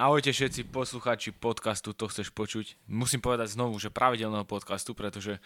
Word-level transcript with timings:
Ahojte 0.00 0.32
všetci 0.32 0.72
posluchači 0.72 1.28
podcastu 1.28 1.92
To 1.92 2.08
chceš 2.08 2.32
počuť. 2.32 2.88
Musím 2.88 3.20
povedať 3.20 3.52
znovu, 3.52 3.76
že 3.76 3.92
pravidelného 3.92 4.48
podcastu, 4.48 4.96
pretože 4.96 5.36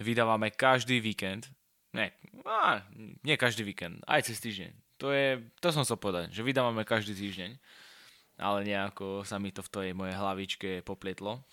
vydávame 0.00 0.48
každý 0.48 0.96
víkend. 0.96 1.52
Ne, 1.92 2.16
á, 2.48 2.88
nie 3.20 3.36
každý 3.36 3.68
víkend, 3.68 4.00
aj 4.08 4.32
cez 4.32 4.40
týždeň. 4.40 4.72
To, 5.04 5.12
je, 5.12 5.44
to 5.60 5.68
som 5.76 5.84
chcel 5.84 6.00
povedať, 6.00 6.32
že 6.32 6.40
vydávame 6.40 6.88
každý 6.88 7.12
týždeň, 7.20 7.60
ale 8.40 8.64
nejako 8.64 9.28
sa 9.28 9.36
mi 9.36 9.52
to 9.52 9.60
v 9.60 9.72
tej 9.76 9.88
mojej 9.92 10.16
hlavičke 10.16 10.80
poplietlo. 10.88 11.44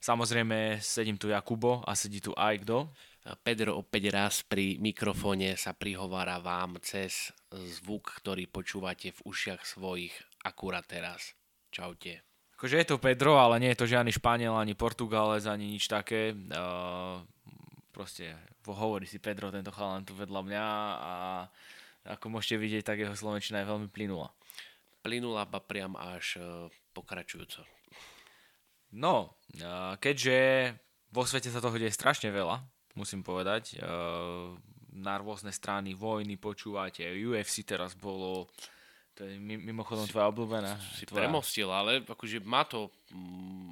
Samozrejme, 0.00 0.80
sedím 0.80 1.20
tu 1.20 1.28
Jakubo 1.28 1.84
a 1.84 1.92
sedí 1.92 2.24
tu 2.24 2.32
aj 2.32 2.64
kto? 2.64 2.88
Pedro 3.44 3.84
opäť 3.84 4.08
raz 4.08 4.40
pri 4.48 4.80
mikrofóne 4.80 5.60
sa 5.60 5.76
prihovára 5.76 6.40
vám 6.40 6.80
cez 6.80 7.36
zvuk, 7.52 8.16
ktorý 8.24 8.48
počúvate 8.48 9.12
v 9.12 9.20
ušiach 9.28 9.60
svojich 9.60 10.16
akurát 10.40 10.88
teraz. 10.88 11.36
Čaute. 11.68 12.24
Akože 12.58 12.82
je 12.82 12.88
to 12.90 12.98
Pedro, 12.98 13.38
ale 13.38 13.62
nie 13.62 13.70
je 13.70 13.78
to 13.78 13.86
žiadny 13.86 14.10
Španiel, 14.10 14.58
ani 14.58 14.74
Portugalec, 14.74 15.46
ani 15.46 15.78
nič 15.78 15.86
také. 15.86 16.34
Uh, 16.34 17.22
proste 17.94 18.34
hovorí 18.66 19.06
si 19.06 19.22
Pedro, 19.22 19.54
tento 19.54 19.70
chalan 19.70 20.02
tu 20.02 20.12
vedľa 20.18 20.40
mňa 20.42 20.66
a 20.98 21.14
ako 22.18 22.34
môžete 22.34 22.58
vidieť, 22.58 22.82
tak 22.82 22.98
jeho 22.98 23.14
slovenčina 23.14 23.62
je 23.62 23.70
veľmi 23.70 23.88
plynula. 23.94 24.34
Plynula 25.06 25.46
ba 25.46 25.62
priam 25.62 25.94
až 25.94 26.40
uh, 26.42 26.66
pokračujúco. 26.96 27.62
No, 28.96 29.38
uh, 29.62 29.94
keďže 30.02 30.74
vo 31.14 31.22
svete 31.22 31.52
sa 31.52 31.62
toho 31.62 31.78
deje 31.78 31.94
strašne 31.94 32.34
veľa, 32.34 32.58
musím 32.98 33.22
povedať, 33.22 33.78
uh, 33.78 34.56
na 34.98 35.14
rôzne 35.22 35.54
strany 35.54 35.94
vojny 35.94 36.34
počúvate, 36.40 37.06
UFC 37.06 37.62
teraz 37.62 37.94
bolo 37.94 38.50
to 39.18 39.26
je 39.26 39.34
mimochodom 39.42 40.06
tvoja 40.06 40.30
obľúbená. 40.30 40.78
Si 40.94 41.02
tvoja... 41.02 41.26
premostil, 41.26 41.66
ale 41.66 42.06
akože 42.06 42.38
má 42.46 42.62
to, 42.62 42.86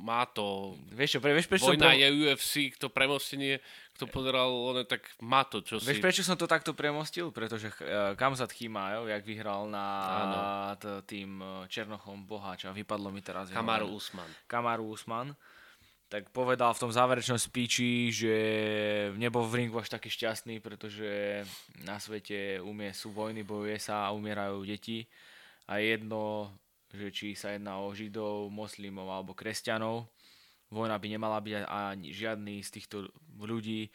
má 0.02 0.26
to... 0.26 0.74
Vieš 0.90 1.16
čo, 1.16 1.18
pre, 1.22 1.30
vieš 1.38 1.46
prečo 1.46 1.70
Vojna 1.70 1.94
som... 1.94 2.02
je 2.02 2.06
UFC, 2.10 2.74
kto 2.74 2.90
premostenie, 2.90 3.62
kto 3.94 4.10
pozeral, 4.10 4.50
ono, 4.50 4.82
tak 4.82 5.06
má 5.22 5.46
to, 5.46 5.62
čo 5.62 5.78
vieš, 5.78 6.02
si... 6.02 6.02
prečo 6.02 6.26
som 6.26 6.34
to 6.34 6.50
takto 6.50 6.74
premostil? 6.74 7.30
Pretože 7.30 7.70
uh, 7.70 8.18
Kamzat 8.18 8.50
Chimaev, 8.50 9.06
jak 9.06 9.22
vyhral 9.22 9.70
na 9.70 9.86
t- 10.82 11.06
tým 11.06 11.38
e, 11.38 11.70
Černochom 11.70 12.26
Boháča, 12.26 12.74
vypadlo 12.74 13.14
mi 13.14 13.22
teraz... 13.22 13.46
Kamaru 13.54 13.94
Usman. 13.94 14.26
Kamaru 14.50 14.90
Usman 14.90 15.30
tak 16.06 16.30
povedal 16.30 16.70
v 16.70 16.82
tom 16.86 16.94
záverečnom 16.94 17.34
speechi, 17.34 18.14
že 18.14 18.34
nebol 19.18 19.42
v 19.42 19.66
ringu 19.66 19.78
až 19.82 19.90
taký 19.90 20.06
šťastný, 20.06 20.62
pretože 20.62 21.42
na 21.82 21.98
svete 21.98 22.62
umie, 22.62 22.94
sú 22.94 23.10
vojny, 23.10 23.42
bojuje 23.42 23.78
sa 23.82 24.06
a 24.06 24.14
umierajú 24.14 24.62
deti 24.62 25.02
a 25.66 25.82
jedno, 25.82 26.54
že 26.90 27.10
či 27.10 27.26
sa 27.34 27.54
jedná 27.54 27.82
o 27.82 27.90
židov, 27.90 28.48
moslimov 28.50 29.10
alebo 29.10 29.34
kresťanov, 29.34 30.06
vojna 30.70 30.98
by 30.98 31.06
nemala 31.10 31.38
byť 31.42 31.66
ani 31.66 32.10
žiadny 32.10 32.62
z 32.62 32.70
týchto 32.70 33.10
ľudí, 33.38 33.90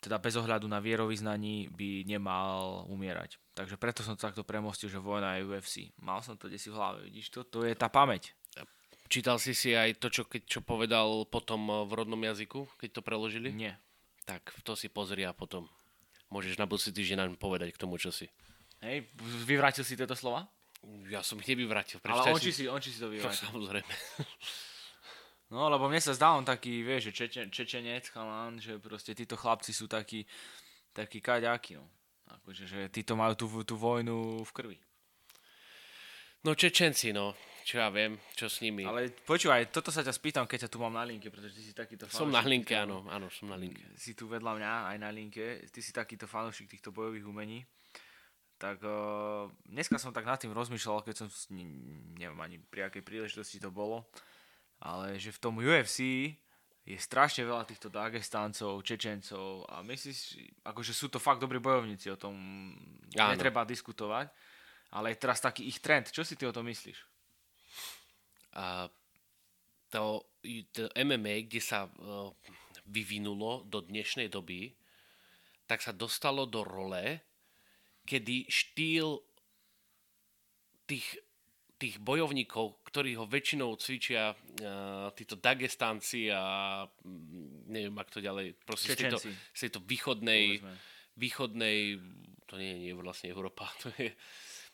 teda 0.00 0.16
bez 0.16 0.32
ohľadu 0.34 0.64
na 0.64 0.80
vierovýznaní 0.80 1.68
by 1.76 2.08
nemal 2.08 2.88
umierať. 2.88 3.36
Takže 3.52 3.76
preto 3.76 4.00
som 4.00 4.16
to 4.16 4.24
takto 4.24 4.42
premostil, 4.48 4.88
že 4.88 4.96
vojna 4.96 5.36
je 5.36 5.44
UFC. 5.44 5.92
Mal 6.00 6.24
som 6.24 6.40
to 6.40 6.48
desi 6.48 6.72
v 6.72 6.78
hlave, 6.80 6.98
vidíš 7.04 7.28
to? 7.28 7.44
To 7.44 7.58
je 7.68 7.76
tá 7.76 7.92
pamäť. 7.92 8.32
Čítal 9.10 9.42
si 9.42 9.58
si 9.58 9.74
aj 9.74 9.98
to, 9.98 10.06
čo, 10.06 10.22
keď, 10.22 10.46
čo 10.46 10.60
povedal 10.62 11.26
potom 11.26 11.82
v 11.82 11.92
rodnom 11.98 12.22
jazyku, 12.22 12.78
keď 12.78 12.88
to 12.94 13.02
preložili? 13.02 13.50
Nie. 13.50 13.74
Tak 14.22 14.54
to 14.62 14.78
si 14.78 14.86
pozri 14.86 15.26
a 15.26 15.34
potom 15.34 15.66
môžeš 16.30 16.54
na 16.56 16.64
budúci 16.70 16.94
týždeň 16.94 17.18
nám 17.18 17.30
povedať 17.34 17.74
k 17.74 17.80
tomu, 17.82 17.98
čo 17.98 18.14
si. 18.14 18.30
Hej, 18.78 19.10
vyvrátil 19.44 19.82
si 19.82 19.98
tieto 19.98 20.14
slova? 20.14 20.46
Ja 21.12 21.20
som 21.20 21.36
ich 21.42 21.48
nevyvrátil. 21.50 22.00
Ale 22.08 22.32
on 22.32 22.40
či, 22.40 22.54
si, 22.56 22.64
on 22.64 22.80
či 22.80 22.94
si 22.94 22.98
to 23.02 23.12
vyvrátil. 23.12 23.36
To 23.36 23.46
samozrejme. 23.52 23.94
No, 25.50 25.66
lebo 25.66 25.90
mne 25.90 25.98
sa 25.98 26.14
zdá 26.14 26.30
on 26.38 26.46
taký, 26.46 26.86
vieš, 26.86 27.10
že 27.10 27.26
čeče, 27.26 27.42
čečenec, 27.50 28.06
chalán, 28.14 28.62
že 28.62 28.78
proste 28.78 29.18
títo 29.18 29.34
chlapci 29.34 29.74
sú 29.74 29.90
takí, 29.90 30.22
takí 30.94 31.18
kaďáky, 31.18 31.74
no. 31.74 31.90
Akože, 32.30 32.70
že 32.70 32.86
títo 32.94 33.18
majú 33.18 33.34
tú, 33.34 33.46
tú 33.66 33.74
vojnu 33.74 34.46
v 34.46 34.50
krvi. 34.54 34.78
No 36.46 36.54
Čečenci, 36.54 37.10
no. 37.10 37.34
Čo 37.66 37.82
ja 37.82 37.90
viem, 37.90 38.16
čo 38.38 38.48
s 38.48 38.62
nimi. 38.64 38.86
Ale 38.86 39.12
počúvaj, 39.26 39.74
toto 39.74 39.92
sa 39.92 40.00
ťa 40.00 40.14
spýtam, 40.14 40.46
keď 40.46 40.64
ťa 40.64 40.72
tu 40.72 40.78
mám 40.80 40.96
na 40.96 41.04
linke, 41.04 41.28
pretože 41.28 41.58
ty 41.58 41.62
si 41.66 41.74
takýto 41.74 42.08
fanúšik. 42.08 42.22
Som 42.24 42.32
na 42.32 42.40
linke, 42.40 42.72
áno, 42.78 43.04
áno, 43.10 43.28
som 43.28 43.50
na 43.50 43.58
linke. 43.58 43.82
Si 43.98 44.14
tu 44.16 44.30
vedľa 44.30 44.56
mňa 44.56 44.70
aj 44.94 44.96
na 45.02 45.10
linke, 45.12 45.66
ty 45.68 45.82
si 45.82 45.90
takýto 45.90 46.24
fanúšik 46.30 46.70
týchto 46.70 46.94
bojových 46.94 47.26
umení 47.26 47.66
tak 48.60 48.84
uh, 48.84 49.48
dneska 49.64 49.96
som 49.96 50.12
tak 50.12 50.28
nad 50.28 50.36
tým 50.36 50.52
rozmýšľal, 50.52 51.00
keď 51.00 51.24
som, 51.24 51.28
ne, 51.48 51.64
neviem 52.20 52.36
ani 52.44 52.60
pri 52.60 52.92
akej 52.92 53.00
príležitosti 53.00 53.56
to 53.56 53.72
bolo, 53.72 54.04
ale 54.84 55.16
že 55.16 55.32
v 55.32 55.40
tom 55.40 55.56
UFC 55.56 56.28
je 56.84 56.98
strašne 57.00 57.48
veľa 57.48 57.64
týchto 57.64 57.88
Dagestáncov, 57.88 58.84
Čečencov 58.84 59.64
a 59.64 59.80
myslíš, 59.80 60.36
akože 60.60 60.92
sú 60.92 61.08
to 61.08 61.16
fakt 61.16 61.40
dobrí 61.40 61.56
bojovníci, 61.56 62.12
o 62.12 62.20
tom 62.20 62.36
Áno. 63.16 63.30
netreba 63.32 63.64
diskutovať, 63.64 64.28
ale 64.92 65.16
je 65.16 65.22
teraz 65.24 65.40
taký 65.40 65.64
ich 65.64 65.80
trend. 65.80 66.12
Čo 66.12 66.20
si 66.20 66.36
ty 66.36 66.44
o 66.44 66.52
tom 66.52 66.68
myslíš? 66.68 66.98
A 68.60 68.92
to, 69.88 70.28
to 70.74 70.90
MMA, 71.00 71.48
kde 71.48 71.62
sa 71.62 71.86
uh, 71.86 72.28
vyvinulo 72.90 73.64
do 73.64 73.80
dnešnej 73.80 74.26
doby, 74.28 74.74
tak 75.70 75.80
sa 75.80 75.94
dostalo 75.94 76.50
do 76.50 76.66
role, 76.66 77.22
kedy 78.10 78.50
štýl 78.50 79.22
tých, 80.90 81.06
tých 81.78 82.02
bojovníkov, 82.02 82.82
ktorí 82.90 83.14
ho 83.14 83.30
väčšinou 83.30 83.78
cvičia 83.78 84.34
uh, 84.34 85.14
títo 85.14 85.38
Dagestanci 85.38 86.26
a 86.34 86.82
mm, 86.82 87.70
neviem, 87.70 87.94
ak 87.94 88.10
to 88.10 88.18
ďalej, 88.18 88.58
proste 88.66 88.98
z 88.98 89.06
tejto, 89.06 89.18
z 89.54 89.60
tejto 89.70 89.80
východnej, 89.86 90.58
východnej, 91.14 92.02
to 92.50 92.58
nie 92.58 92.74
je 92.74 92.78
nie, 92.82 92.92
vlastne 92.98 93.30
Európa, 93.30 93.70
to 93.86 93.94
je 93.94 94.10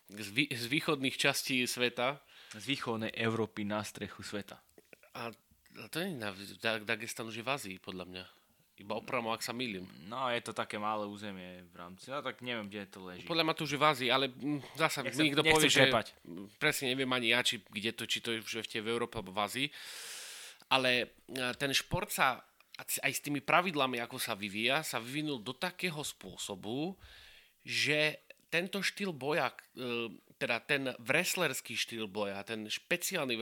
z, 0.09 0.29
vý, 0.33 0.45
z 0.49 0.65
východných 0.71 1.19
častí 1.19 1.67
sveta. 1.67 2.23
Z 2.57 2.65
východnej 2.65 3.13
Európy 3.13 3.67
na 3.67 3.83
strechu 3.83 4.23
sveta. 4.23 4.57
A 5.19 5.35
to 5.93 5.97
nie 6.01 6.15
je 6.15 6.23
na 6.23 6.31
Dagestan 6.87 7.29
už 7.29 7.43
je 7.43 7.45
v 7.45 7.53
Ázii, 7.53 7.77
podľa 7.83 8.07
mňa. 8.09 8.25
Iba 8.77 9.01
opravom, 9.01 9.33
ak 9.33 9.41
sa 9.41 9.57
milím. 9.57 9.89
No, 10.05 10.29
je 10.29 10.45
to 10.45 10.53
také 10.53 10.77
malé 10.77 11.09
územie 11.09 11.65
v 11.73 11.75
rámci, 11.81 12.13
no 12.13 12.21
tak 12.21 12.45
neviem, 12.45 12.69
kde 12.69 12.85
to 12.93 13.01
leží. 13.09 13.25
Podľa 13.25 13.45
ma 13.49 13.57
to 13.57 13.65
už 13.65 13.73
je 13.73 13.81
v 13.81 13.87
Ázii, 13.89 14.09
ale 14.13 14.29
mm, 14.29 14.61
zasa 14.77 15.01
Nech 15.01 15.17
niekto 15.17 15.41
povie, 15.41 15.73
že 15.73 15.89
presne 16.61 16.93
neviem 16.93 17.09
ani 17.09 17.33
ja, 17.33 17.41
či, 17.41 17.65
kde 17.65 17.97
to, 17.97 18.05
či 18.05 18.21
to 18.21 18.37
je 18.37 18.45
už 18.45 18.69
v 18.69 18.93
Európe 18.93 19.17
alebo 19.17 19.33
v 19.33 19.41
Ázii. 19.41 19.69
Ale 20.69 20.91
e, 21.01 21.07
ten 21.57 21.73
šport 21.73 22.13
sa 22.13 22.37
aj 22.77 23.13
s 23.17 23.25
tými 23.25 23.41
pravidlami, 23.41 23.97
ako 24.05 24.21
sa 24.21 24.37
vyvíja, 24.37 24.85
sa 24.85 25.01
vyvinul 25.01 25.41
do 25.41 25.57
takého 25.57 26.05
spôsobu, 26.05 27.01
že 27.65 28.21
tento 28.53 28.85
štýl 28.85 29.17
boja, 29.17 29.57
e, 29.73 30.13
teda 30.37 30.61
ten 30.61 30.93
wrestlerský 31.01 31.73
štýl 31.73 32.13
boja, 32.13 32.45
ten 32.45 32.69
špeciálny 32.69 33.41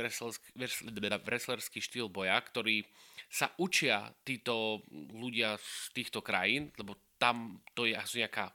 wrestlerský 1.27 1.83
štýl 1.83 2.07
boja, 2.07 2.39
ktorý 2.39 2.87
sa 3.35 3.51
učia 3.59 4.15
títo 4.23 4.87
ľudia 5.11 5.59
z 5.59 5.91
týchto 5.91 6.23
krajín, 6.23 6.71
lebo 6.79 6.95
tam 7.19 7.59
to 7.75 7.83
je 7.83 7.99
asi 7.99 8.23
nejaká 8.23 8.55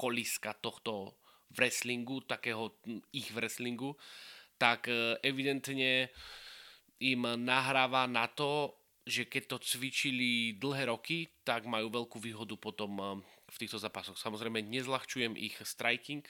koliska 0.00 0.56
tohto 0.56 1.20
wrestlingu, 1.52 2.24
takého 2.24 2.72
ich 3.12 3.28
wrestlingu, 3.36 4.00
tak 4.56 4.88
e, 4.88 5.20
evidentne 5.20 6.08
im 7.04 7.22
nahráva 7.44 8.08
na 8.08 8.24
to, 8.32 8.72
že 9.04 9.28
keď 9.28 9.54
to 9.54 9.56
cvičili 9.60 10.56
dlhé 10.56 10.88
roky, 10.88 11.28
tak 11.44 11.68
majú 11.68 11.92
veľkú 11.92 12.16
výhodu 12.16 12.56
potom 12.56 12.96
e, 12.96 13.04
v 13.44 13.56
týchto 13.60 13.76
zápasoch. 13.76 14.16
Samozrejme, 14.16 14.64
nezľahčujem 14.64 15.36
ich 15.36 15.60
striking, 15.62 16.24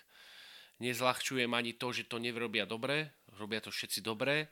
nezľahčujem 0.83 1.49
ani 1.55 1.79
to, 1.79 1.95
že 1.95 2.11
to 2.11 2.19
nerobia 2.19 2.67
dobre, 2.67 3.23
robia 3.39 3.63
to 3.63 3.71
všetci 3.71 4.03
dobre, 4.03 4.51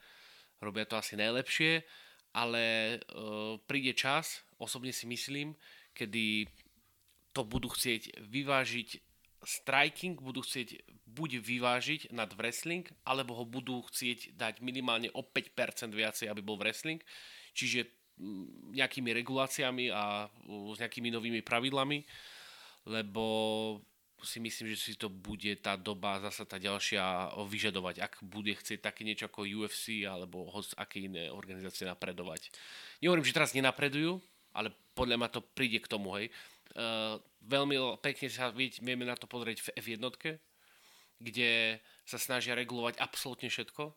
robia 0.62 0.86
to 0.86 0.94
asi 0.94 1.18
najlepšie, 1.18 1.82
ale 2.32 2.96
uh, 3.12 3.60
príde 3.68 3.92
čas, 3.92 4.40
osobne 4.56 4.92
si 4.92 5.04
myslím, 5.04 5.52
kedy 5.92 6.48
to 7.32 7.44
budú 7.44 7.68
chcieť 7.72 8.20
vyvážiť 8.20 8.88
striking, 9.42 10.16
budú 10.16 10.40
chcieť 10.40 10.80
buď 11.12 11.42
vyvážiť 11.42 12.00
nad 12.14 12.30
wrestling, 12.38 12.86
alebo 13.04 13.36
ho 13.36 13.44
budú 13.44 13.84
chcieť 13.90 14.38
dať 14.38 14.64
minimálne 14.64 15.12
o 15.12 15.20
5% 15.20 15.92
viacej, 15.92 16.30
aby 16.30 16.40
bol 16.40 16.56
wrestling. 16.56 17.02
Čiže 17.52 17.84
mm, 18.16 18.72
nejakými 18.78 19.10
reguláciami 19.12 19.92
a 19.92 20.30
s 20.48 20.78
nejakými 20.80 21.12
novými 21.12 21.40
pravidlami, 21.44 22.06
lebo 22.88 23.24
si 24.22 24.38
myslím, 24.38 24.72
že 24.72 24.78
si 24.78 24.92
to 24.94 25.10
bude 25.10 25.50
tá 25.60 25.74
doba 25.74 26.22
zasa 26.22 26.46
tá 26.46 26.56
ďalšia 26.56 27.34
vyžadovať, 27.36 28.00
ak 28.00 28.12
bude 28.22 28.54
chcieť 28.54 28.80
také 28.80 29.02
niečo 29.02 29.26
ako 29.26 29.46
UFC 29.46 30.06
alebo 30.06 30.48
host 30.50 30.74
aké 30.78 31.06
iné 31.06 31.28
organizácie 31.28 31.84
napredovať. 31.84 32.54
Nehovorím, 33.02 33.26
že 33.26 33.36
teraz 33.36 33.52
nenapredujú, 33.52 34.22
ale 34.54 34.70
podľa 34.94 35.16
ma 35.18 35.28
to 35.28 35.42
príde 35.42 35.82
k 35.82 35.90
tomu, 35.90 36.14
hej. 36.18 36.30
Uh, 36.72 37.20
veľmi 37.44 38.00
pekne 38.00 38.32
sa 38.32 38.48
vieme 38.54 39.04
na 39.04 39.12
to 39.12 39.28
pozrieť 39.28 39.60
v 39.60 39.68
F1, 39.76 40.00
kde 41.20 41.82
sa 42.08 42.16
snažia 42.16 42.56
regulovať 42.56 42.96
absolútne 42.96 43.52
všetko 43.52 43.92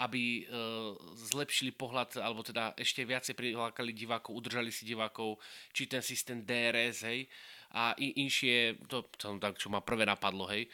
aby 0.00 0.48
uh, 0.48 0.96
zlepšili 1.28 1.76
pohľad, 1.76 2.24
alebo 2.24 2.40
teda 2.40 2.72
ešte 2.72 3.04
viacej 3.04 3.36
prilákali 3.36 3.92
divákov, 3.92 4.32
udržali 4.32 4.72
si 4.72 4.88
divákov, 4.88 5.36
či 5.76 5.84
ten 5.84 6.00
systém 6.00 6.40
DRS, 6.40 7.04
hej, 7.04 7.28
a 7.74 7.94
in, 7.98 8.26
inšie, 8.26 8.78
to, 8.90 9.06
to 9.14 9.38
tak, 9.38 9.58
čo 9.58 9.70
ma 9.70 9.82
prvé 9.82 10.06
napadlo, 10.06 10.46
hej, 10.50 10.66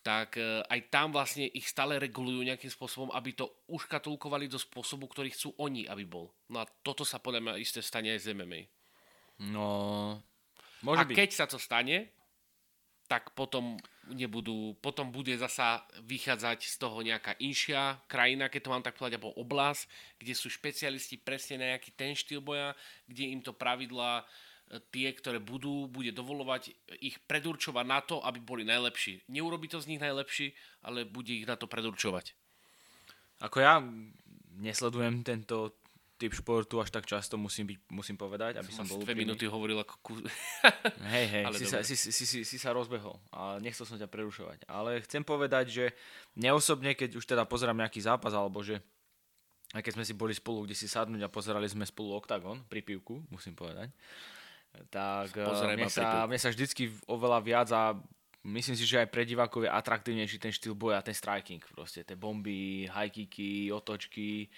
tak 0.00 0.40
uh, 0.40 0.64
aj 0.64 0.80
tam 0.88 1.12
vlastne 1.12 1.44
ich 1.52 1.68
stále 1.68 2.00
regulujú 2.00 2.40
nejakým 2.40 2.72
spôsobom, 2.72 3.12
aby 3.12 3.36
to 3.36 3.48
uškatulkovali 3.68 4.48
do 4.48 4.56
spôsobu, 4.56 5.04
ktorý 5.12 5.28
chcú 5.32 5.52
oni, 5.60 5.84
aby 5.84 6.08
bol. 6.08 6.32
No 6.48 6.64
a 6.64 6.68
toto 6.80 7.04
sa 7.04 7.20
podľa 7.20 7.44
mňa 7.44 7.60
isté 7.60 7.84
stane 7.84 8.08
aj 8.16 8.24
z 8.24 8.32
MMA. 8.32 8.60
No, 9.40 10.20
môže 10.84 11.04
a 11.04 11.08
byť. 11.08 11.16
keď 11.16 11.30
sa 11.32 11.44
to 11.48 11.60
stane, 11.60 12.08
tak 13.10 13.34
potom, 13.34 13.74
nebudú, 14.06 14.78
potom 14.78 15.10
bude 15.10 15.34
zasa 15.34 15.82
vychádzať 16.06 16.62
z 16.62 16.76
toho 16.78 17.02
nejaká 17.02 17.34
inšia 17.42 17.98
krajina, 18.06 18.46
keď 18.46 18.60
to 18.62 18.70
mám 18.70 18.86
tak 18.86 18.94
povedať, 18.94 19.18
alebo 19.18 19.34
oblasť, 19.34 19.82
kde 20.22 20.30
sú 20.38 20.46
špecialisti 20.46 21.18
presne 21.18 21.58
na 21.58 21.66
nejaký 21.74 21.90
ten 21.98 22.14
štýl 22.14 22.38
boja, 22.38 22.70
kde 23.10 23.34
im 23.34 23.42
to 23.42 23.50
pravidla 23.50 24.22
e, 24.22 24.24
tie, 24.94 25.10
ktoré 25.10 25.42
budú, 25.42 25.90
bude 25.90 26.14
dovolovať 26.14 26.70
ich 27.02 27.18
predurčovať 27.26 27.84
na 27.86 27.98
to, 27.98 28.22
aby 28.22 28.38
boli 28.38 28.62
najlepší. 28.62 29.26
Neurobi 29.26 29.66
to 29.66 29.82
z 29.82 29.90
nich 29.90 30.00
najlepší, 30.02 30.54
ale 30.86 31.02
bude 31.02 31.34
ich 31.34 31.46
na 31.48 31.58
to 31.58 31.66
predurčovať. 31.66 32.38
Ako 33.42 33.56
ja 33.58 33.82
nesledujem 34.60 35.26
tento 35.26 35.80
typ 36.20 36.36
športu 36.36 36.76
až 36.76 36.92
tak 36.92 37.08
často, 37.08 37.40
musím, 37.40 37.72
byť, 37.72 37.78
musím 37.96 38.20
povedať, 38.20 38.60
aby 38.60 38.68
som, 38.68 38.84
som 38.84 38.92
bol 38.92 39.00
dve 39.00 39.16
minúty 39.16 39.48
hovoril 39.48 39.80
ako 39.80 39.94
ku... 40.04 40.12
hej, 41.16 41.26
hej, 41.32 41.44
si 41.56 41.64
sa, 41.64 41.80
si, 41.80 41.96
si, 41.96 42.12
si, 42.12 42.44
si 42.44 42.56
sa 42.60 42.76
rozbehol 42.76 43.16
a 43.32 43.56
nechcel 43.56 43.88
som 43.88 43.96
ťa 43.96 44.04
prerušovať. 44.04 44.68
Ale 44.68 45.00
chcem 45.08 45.24
povedať, 45.24 45.72
že 45.72 45.84
neosobne, 46.36 46.92
keď 46.92 47.16
už 47.16 47.24
teda 47.24 47.48
pozerám 47.48 47.80
nejaký 47.80 48.04
zápas, 48.04 48.36
alebo 48.36 48.60
že 48.60 48.84
aj 49.72 49.80
keď 49.80 49.92
sme 49.96 50.04
si 50.04 50.12
boli 50.12 50.36
spolu, 50.36 50.68
kde 50.68 50.76
si 50.76 50.84
sadnúť 50.84 51.24
a 51.24 51.32
pozerali 51.32 51.64
sme 51.64 51.88
spolu 51.88 52.20
Octagon 52.20 52.60
pri 52.68 52.84
pivku, 52.84 53.24
musím 53.32 53.56
povedať, 53.56 53.88
tak 54.90 55.34
eh, 55.36 55.76
mne 55.76 55.90
sa, 55.90 56.26
mne 56.26 56.38
sa 56.40 56.50
vždycky 56.50 56.90
oveľa 57.10 57.38
viac 57.42 57.68
a 57.74 57.94
myslím 58.46 58.74
si, 58.78 58.86
že 58.86 59.02
aj 59.02 59.12
pre 59.12 59.26
divákov 59.26 59.66
je 59.66 59.70
atraktívnejší 59.70 60.38
ten 60.38 60.54
štýl 60.54 60.78
boja, 60.78 61.04
ten 61.04 61.14
striking 61.14 61.60
proste, 61.74 62.06
tie 62.06 62.16
bomby, 62.16 62.88
high 62.88 63.12
kicky, 63.12 63.68
otočky, 63.68 64.48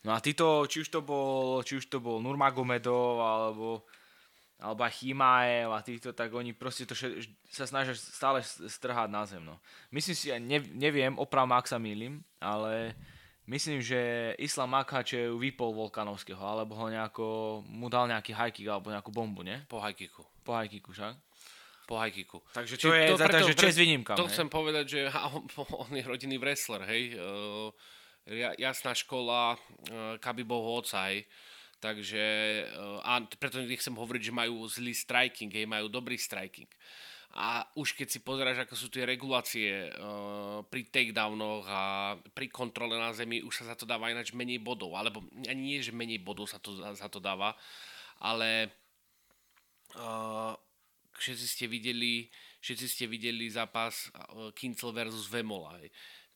No 0.00 0.16
a 0.16 0.18
títo, 0.20 0.64
či 0.64 0.80
už 0.80 0.88
to 0.88 1.00
bol, 1.04 1.60
či 1.60 1.76
už 1.76 1.92
to 1.92 2.00
bol 2.00 2.24
Nurmagomedov, 2.24 3.20
alebo, 3.20 3.84
alebo 4.56 4.80
aj 4.80 4.96
Chimaev 4.96 5.76
a 5.76 5.84
týchto, 5.84 6.16
tak 6.16 6.32
oni 6.32 6.56
proste 6.56 6.88
to 6.88 6.96
še, 6.96 7.20
sa 7.52 7.68
snažia 7.68 7.92
stále 7.92 8.40
strhať 8.44 9.12
na 9.12 9.28
zem. 9.28 9.44
No. 9.44 9.60
Myslím 9.92 10.16
si, 10.16 10.32
ne, 10.32 10.58
neviem, 10.72 11.12
opravom, 11.20 11.52
ak 11.52 11.68
sa 11.68 11.76
mýlim, 11.76 12.24
ale 12.40 12.96
myslím, 13.50 13.82
že 13.82 14.32
Islam 14.38 14.78
Makhačev 14.78 15.34
vypol 15.34 15.74
Volkanovského, 15.74 16.38
alebo 16.38 16.78
ho 16.78 16.86
nejako, 16.86 17.26
mu 17.66 17.90
dal 17.90 18.06
nejaký 18.06 18.30
hajkik 18.30 18.70
alebo 18.70 18.94
nejakú 18.94 19.10
bombu, 19.10 19.42
ne? 19.42 19.66
Po 19.66 19.82
hajkiku. 19.82 20.22
Po 20.46 20.54
hajkiku 20.54 20.94
však 20.94 21.18
po 21.90 21.98
hajkiku. 21.98 22.38
Takže 22.54 22.78
to 22.78 22.94
je, 22.94 23.02
to, 23.10 23.18
za, 23.18 23.26
takže 23.26 23.54
čest 23.58 23.74
výnimka. 23.74 24.14
To 24.14 24.30
hej? 24.30 24.38
chcem 24.38 24.46
povedať, 24.46 24.84
že 24.86 25.00
on, 25.34 25.42
on 25.74 25.90
je 25.90 26.06
rodinný 26.06 26.38
wrestler, 26.38 26.86
hej. 26.86 27.18
Uh, 27.18 27.74
jasná 28.62 28.94
škola 28.94 29.58
uh, 29.58 30.14
Kabibovho 30.22 30.78
oca, 30.78 31.10
hej. 31.10 31.26
Takže, 31.80 32.24
uh, 32.76 33.00
a 33.00 33.24
preto 33.40 33.56
nechcem 33.64 33.96
hovoriť, 33.96 34.22
že 34.28 34.36
majú 34.36 34.68
zlý 34.68 34.92
striking, 34.92 35.48
hej, 35.48 35.64
majú 35.64 35.88
dobrý 35.88 36.20
striking. 36.20 36.68
A 37.30 37.62
už 37.78 37.94
keď 37.94 38.08
si 38.10 38.18
pozeráš, 38.20 38.66
ako 38.66 38.74
sú 38.74 38.86
tie 38.92 39.06
regulácie 39.06 39.88
uh, 39.88 40.60
pri 40.66 40.92
takedownoch 40.92 41.64
a 41.64 41.82
pri 42.36 42.52
kontrole 42.52 43.00
na 43.00 43.14
zemi, 43.16 43.40
už 43.40 43.64
sa 43.64 43.72
za 43.72 43.78
to 43.80 43.88
dáva 43.88 44.10
ináč 44.12 44.36
menej 44.36 44.60
bodov. 44.60 44.92
Alebo 44.98 45.24
ani 45.48 45.62
nie, 45.62 45.80
že 45.80 45.94
menej 45.94 46.20
bodov 46.20 46.50
sa 46.50 46.60
to, 46.60 46.76
za 46.76 47.08
to 47.08 47.22
dáva, 47.22 47.56
ale 48.20 48.74
uh, 49.96 50.52
všetci 51.16 51.46
ste 51.46 51.64
videli, 51.70 52.28
všetci 52.60 52.86
ste 52.90 53.04
videli 53.08 53.46
zápas 53.48 54.10
uh, 54.12 54.50
Kincel 54.52 54.92
versus 54.92 55.30
Vemola. 55.30 55.80
Hej 55.80 55.88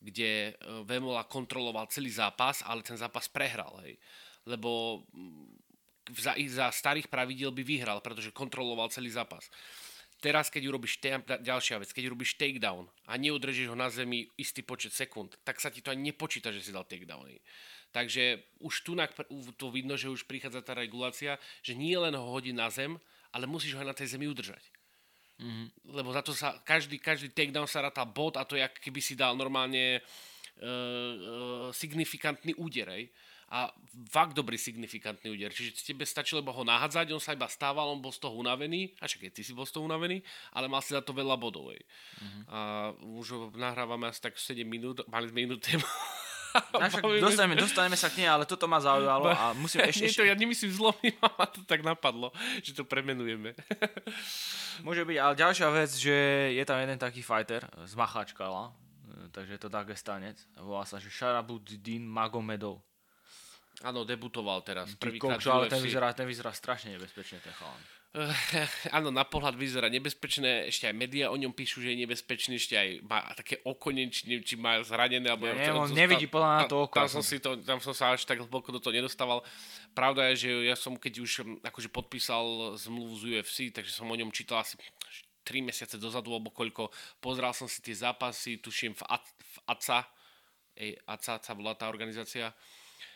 kde 0.05 0.52
Vemola 0.85 1.25
kontroloval 1.25 1.88
celý 1.88 2.12
zápas, 2.12 2.61
ale 2.69 2.85
ten 2.85 2.93
zápas 2.93 3.25
prehral. 3.25 3.81
Hej. 3.81 3.97
Lebo 4.44 5.02
za, 6.12 6.37
za 6.37 6.69
starých 6.69 7.08
pravidel 7.08 7.49
by 7.49 7.62
vyhral, 7.64 7.99
pretože 8.05 8.35
kontroloval 8.35 8.93
celý 8.93 9.08
zápas. 9.08 9.49
Teraz, 10.20 10.49
keď 10.49 10.73
urobíš 10.73 11.05
te, 11.05 11.12
ďalšia 11.20 11.85
vec, 11.85 11.93
keď 11.93 12.08
urobíš 12.08 12.41
takedown 12.41 12.88
a 13.05 13.12
neudržíš 13.20 13.69
ho 13.69 13.76
na 13.76 13.93
zemi 13.93 14.25
istý 14.41 14.64
počet 14.64 14.96
sekúnd, 14.96 15.37
tak 15.44 15.61
sa 15.61 15.69
ti 15.69 15.85
to 15.85 15.93
ani 15.93 16.12
nepočíta, 16.12 16.49
že 16.49 16.64
si 16.64 16.73
dal 16.73 16.88
takedown. 16.88 17.29
Takže 17.93 18.41
už 18.64 18.75
tu 18.82 18.96
to 19.55 19.67
vidno, 19.69 20.00
že 20.00 20.08
už 20.08 20.25
prichádza 20.25 20.64
tá 20.64 20.73
regulácia, 20.73 21.37
že 21.61 21.76
nie 21.76 21.94
len 21.94 22.17
ho 22.17 22.25
hodí 22.25 22.56
na 22.56 22.73
zem, 22.73 22.97
ale 23.37 23.44
musíš 23.44 23.76
ho 23.76 23.85
na 23.85 23.93
tej 23.93 24.17
zemi 24.17 24.25
udržať. 24.25 24.64
Mm-hmm. 25.35 25.93
Lebo 25.93 26.08
za 26.14 26.23
to 26.25 26.32
sa 26.32 26.56
každý, 26.62 26.97
každý 26.97 27.29
takedown 27.29 27.69
sa 27.69 27.85
ráta 27.85 28.06
bod 28.08 28.40
a 28.40 28.49
to 28.49 28.56
je, 28.56 28.64
keby 28.81 29.05
si 29.05 29.19
dal 29.19 29.37
normálne 29.37 30.00
uh, 30.00 30.34
signifikantný 31.73 32.55
úder. 32.56 32.89
Ej. 32.95 33.11
A 33.55 33.71
fakt 34.11 34.35
dobrý 34.35 34.59
signifikantný 34.59 35.31
úder. 35.31 35.55
Čiže 35.55 35.79
tebe 35.85 36.03
stačilo 36.03 36.43
iba 36.43 36.51
ho 36.51 36.65
nahádzať, 36.67 37.06
on 37.15 37.23
sa 37.23 37.37
iba 37.37 37.47
stával, 37.47 37.87
on 37.93 38.03
bol 38.03 38.11
z 38.11 38.19
toho 38.25 38.35
unavený. 38.35 38.91
A 38.99 39.06
čakaj, 39.06 39.31
ty 39.31 39.47
si 39.47 39.55
bol 39.55 39.69
z 39.69 39.79
toho 39.79 39.87
unavený, 39.87 40.25
ale 40.56 40.67
mal 40.67 40.83
si 40.83 40.97
za 40.97 41.05
to 41.05 41.15
veľa 41.15 41.39
bodov. 41.39 41.71
Mm-hmm. 41.71 42.43
A 42.51 42.91
už 43.21 43.55
nahrávame 43.55 44.11
asi 44.11 44.21
tak 44.25 44.35
7 44.35 44.65
minút, 44.67 45.06
mali 45.06 45.31
sme 45.31 45.47
inú 45.47 45.56
tému. 45.61 45.85
dostaneme, 47.21 47.55
dostaneme 47.59 47.97
sa 47.99 48.11
k 48.11 48.23
nej, 48.23 48.31
ale 48.31 48.47
toto 48.47 48.71
ma 48.71 48.79
zaujalo 48.79 49.31
a 49.31 49.55
musím 49.59 49.83
ešte... 49.91 50.07
Nie, 50.07 50.15
to 50.15 50.27
ja 50.27 50.35
nemyslím 50.39 50.71
zlomím, 50.71 51.15
ma 51.39 51.47
to 51.50 51.67
tak 51.67 51.83
napadlo, 51.83 52.31
že 52.62 52.75
to 52.75 52.87
premenujeme. 52.87 53.55
Môže 54.87 55.03
byť, 55.03 55.19
ale 55.19 55.35
ďalšia 55.35 55.69
vec, 55.71 55.91
že 55.95 56.17
je 56.55 56.65
tam 56.67 56.79
jeden 56.79 56.99
taký 56.99 57.23
fighter 57.23 57.67
z 57.87 57.95
Machačkala, 57.99 58.71
takže 59.31 59.56
je 59.56 59.61
to 59.61 59.70
Dagestanec, 59.70 60.38
volá 60.58 60.84
sa, 60.84 60.99
že 60.99 61.11
Sharabuddin 61.11 62.05
Magomedov. 62.05 62.82
Áno, 63.82 64.06
debutoval 64.06 64.62
teraz. 64.62 64.94
Prvýkrát 64.94 65.43
ale 65.50 65.66
ten 65.66 65.82
vyzerá, 65.82 66.14
ten 66.14 66.30
vyzerá 66.30 66.54
strašne 66.54 66.94
nebezpečne, 66.94 67.42
ten 67.42 67.50
chalan. 67.59 67.83
Uh, 68.14 68.30
áno, 68.94 69.11
na 69.11 69.26
pohľad 69.26 69.59
vyzerá 69.59 69.90
nebezpečné, 69.90 70.71
ešte 70.71 70.87
aj 70.87 70.94
médiá 70.94 71.35
o 71.35 71.37
ňom 71.37 71.50
píšu, 71.50 71.83
že 71.83 71.90
je 71.90 72.06
nebezpečný, 72.06 72.54
ešte 72.54 72.78
aj 72.78 73.02
má 73.02 73.18
také 73.35 73.59
oko, 73.66 73.90
či, 73.90 74.38
či 74.47 74.54
má 74.54 74.78
zranené, 74.87 75.26
alebo... 75.26 75.50
Ja 75.50 75.59
neviem, 75.59 75.83
on 75.83 75.90
nevidí 75.90 76.30
podľa 76.30 76.62
na 76.62 76.71
to 76.71 76.87
oko. 76.87 76.94
Tam 76.94 77.11
som, 77.11 77.26
si 77.26 77.42
to, 77.42 77.59
tam 77.66 77.83
som 77.83 77.90
sa 77.90 78.14
až 78.14 78.23
tak 78.23 78.38
hlboko 78.38 78.71
do 78.71 78.78
toho 78.78 78.94
nedostával. 78.94 79.42
Pravda 79.99 80.30
je, 80.30 80.47
že 80.47 80.50
ja 80.71 80.78
som, 80.78 80.94
keď 80.94 81.26
už 81.26 81.30
hm, 81.42 81.66
akože 81.66 81.90
podpísal 81.90 82.78
zmluvu 82.78 83.18
z 83.18 83.23
UFC, 83.35 83.75
takže 83.75 83.90
som 83.90 84.06
o 84.06 84.14
ňom 84.14 84.30
čítal 84.30 84.62
asi 84.62 84.78
3 85.45 85.61
mesiace 85.61 86.01
dozadu, 86.01 86.33
alebo 86.33 86.51
koľko. 86.51 86.89
Pozral 87.21 87.53
som 87.53 87.69
si 87.69 87.85
tie 87.85 87.95
zápasy, 87.95 88.59
tuším 88.59 88.97
v, 88.97 89.03
A, 89.07 89.21
v 89.21 89.57
ACA, 89.69 90.01
Ej, 90.75 90.99
ACA, 91.07 91.39
ACA 91.39 91.53
bola 91.55 91.79
tá 91.79 91.87
organizácia, 91.87 92.51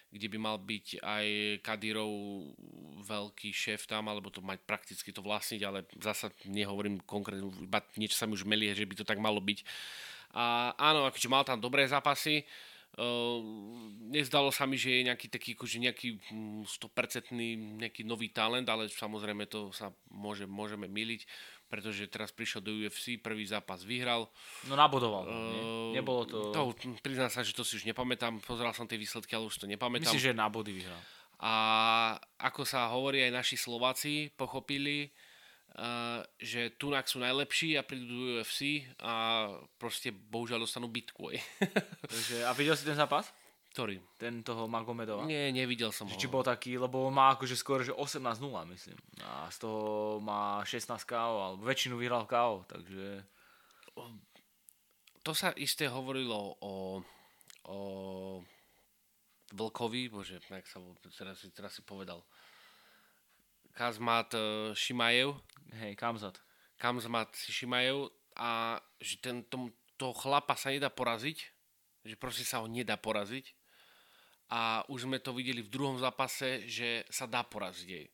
kde 0.08 0.26
by 0.30 0.38
mal 0.38 0.56
byť 0.56 1.02
aj 1.02 1.26
Kadyrov 1.60 2.12
veľký 3.04 3.50
šéf 3.50 3.84
tam, 3.90 4.08
alebo 4.08 4.32
to 4.32 4.40
mať 4.40 4.62
prakticky 4.64 5.10
to 5.12 5.20
vlastniť, 5.20 5.60
ale 5.66 5.84
zasa 6.00 6.32
nehovorím 6.48 7.02
konkrétne, 7.04 7.50
iba 7.60 7.82
niečo 7.98 8.16
sa 8.16 8.24
mi 8.24 8.38
už 8.38 8.48
melie, 8.48 8.72
že 8.72 8.88
by 8.88 8.94
to 8.94 9.04
tak 9.04 9.20
malo 9.20 9.42
byť. 9.42 9.66
A 10.32 10.72
áno, 10.76 11.08
akože 11.08 11.28
mal 11.28 11.44
tam 11.44 11.60
dobré 11.60 11.84
zápasy, 11.88 12.44
Uh, 12.98 13.38
nezdalo 14.10 14.50
sa 14.50 14.66
mi, 14.66 14.74
že 14.74 14.90
je 14.90 15.06
nejaký 15.06 15.30
taký, 15.30 15.54
akože 15.54 15.78
nejaký 15.78 16.08
100% 16.66 17.30
hm, 17.30 17.78
nejaký 17.84 18.02
nový 18.02 18.32
talent, 18.34 18.66
ale 18.66 18.90
samozrejme 18.90 19.46
to 19.46 19.70
sa 19.70 19.94
môže, 20.10 20.50
môžeme 20.50 20.90
miliť 20.90 21.22
pretože 21.68 22.08
teraz 22.08 22.32
prišiel 22.32 22.64
do 22.64 22.72
UFC, 22.72 23.20
prvý 23.20 23.44
zápas 23.44 23.84
vyhral. 23.84 24.32
No 24.66 24.74
nabodoval, 24.74 25.28
uh, 25.28 25.32
nie? 25.32 25.62
Nebolo 26.00 26.24
to... 26.24 26.50
to... 26.50 26.60
Priznám 27.04 27.28
sa, 27.28 27.44
že 27.44 27.52
to 27.52 27.62
si 27.62 27.76
už 27.76 27.84
nepamätám, 27.84 28.40
pozeral 28.40 28.72
som 28.72 28.88
tie 28.88 28.96
výsledky, 28.96 29.36
ale 29.36 29.46
už 29.46 29.60
to 29.60 29.68
nepamätám. 29.68 30.08
Myslím, 30.08 30.32
že 30.32 30.36
na 30.36 30.48
body 30.48 30.72
vyhral. 30.72 31.00
A 31.38 31.52
ako 32.40 32.66
sa 32.66 32.90
hovorí 32.90 33.22
aj 33.22 33.30
naši 33.30 33.54
Slováci, 33.54 34.32
pochopili, 34.34 35.12
uh, 35.78 36.24
že 36.40 36.74
Tunak 36.74 37.06
sú 37.06 37.22
najlepší 37.22 37.78
a 37.78 37.86
prídu 37.86 38.08
do 38.08 38.42
UFC 38.42 38.88
a 38.98 39.46
proste 39.78 40.10
bohužiaľ 40.10 40.64
dostanú 40.66 40.90
bitku. 40.90 41.30
Takže, 42.10 42.42
a 42.48 42.50
videl 42.56 42.74
si 42.74 42.88
ten 42.88 42.98
zápas? 42.98 43.30
Ktorý? 43.78 44.02
Ten 44.18 44.42
toho 44.42 44.66
Magomedova? 44.66 45.22
Nie, 45.22 45.54
nevidel 45.54 45.94
som 45.94 46.10
ho. 46.10 46.18
Či 46.18 46.26
bol 46.26 46.42
taký, 46.42 46.74
lebo 46.74 47.06
má 47.14 47.38
akože 47.38 47.54
skôr, 47.54 47.86
že 47.86 47.94
18-0, 47.94 48.42
myslím. 48.74 48.98
A 49.22 49.46
z 49.54 49.62
toho 49.62 50.18
má 50.18 50.66
16 50.66 50.98
KO, 51.06 51.34
alebo 51.38 51.62
väčšinu 51.62 51.94
vyhral 51.94 52.26
KO, 52.26 52.66
takže... 52.66 53.22
To 55.22 55.30
sa 55.30 55.54
isté 55.54 55.86
hovorilo 55.86 56.58
o, 56.58 57.06
o 57.70 57.78
Vlkovi, 59.54 60.10
bože, 60.10 60.42
jak 60.42 60.66
sa 60.66 60.82
teraz, 61.14 61.46
teraz 61.54 61.78
si 61.78 61.86
povedal. 61.86 62.26
Kazmat 63.78 64.34
uh, 64.34 64.74
Šimajev. 64.74 65.38
Hej, 65.78 65.94
Kamzat. 65.94 66.42
Kamzmat 66.82 67.30
Šimajev 67.30 68.10
a 68.34 68.82
že 68.98 69.22
ten, 69.22 69.46
tom, 69.46 69.70
toho 69.94 70.18
chlapa 70.18 70.58
sa 70.58 70.74
nedá 70.74 70.90
poraziť, 70.90 71.38
že 72.02 72.18
proste 72.18 72.42
sa 72.42 72.58
ho 72.58 72.66
nedá 72.66 72.98
poraziť 72.98 73.54
a 74.48 74.82
už 74.88 75.04
sme 75.04 75.20
to 75.20 75.36
videli 75.36 75.60
v 75.60 75.68
druhom 75.68 75.96
zápase, 76.00 76.64
že 76.64 77.04
sa 77.12 77.28
dá 77.28 77.44
poraziť 77.44 77.88
jej. 77.88 78.08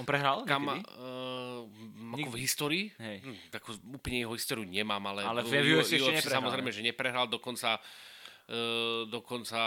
On 0.00 0.08
prehral 0.08 0.48
Kam, 0.48 0.72
uh, 0.72 1.68
ako 2.16 2.30
v 2.32 2.38
histórii? 2.40 2.84
Hej. 2.96 3.20
Hm, 3.20 3.36
takú 3.52 3.76
úplne 3.92 4.24
jeho 4.24 4.32
históriu 4.32 4.64
nemám, 4.64 5.04
ale, 5.04 5.20
ale 5.20 5.44
v 5.44 5.76
UFC 5.76 6.00
ešte 6.00 6.16
neprehral. 6.16 6.40
Samozrejme, 6.40 6.70
že 6.72 6.80
neprehral, 6.80 7.26
dokonca 7.28 7.76
uh, 7.76 9.04
dokonca 9.04 9.60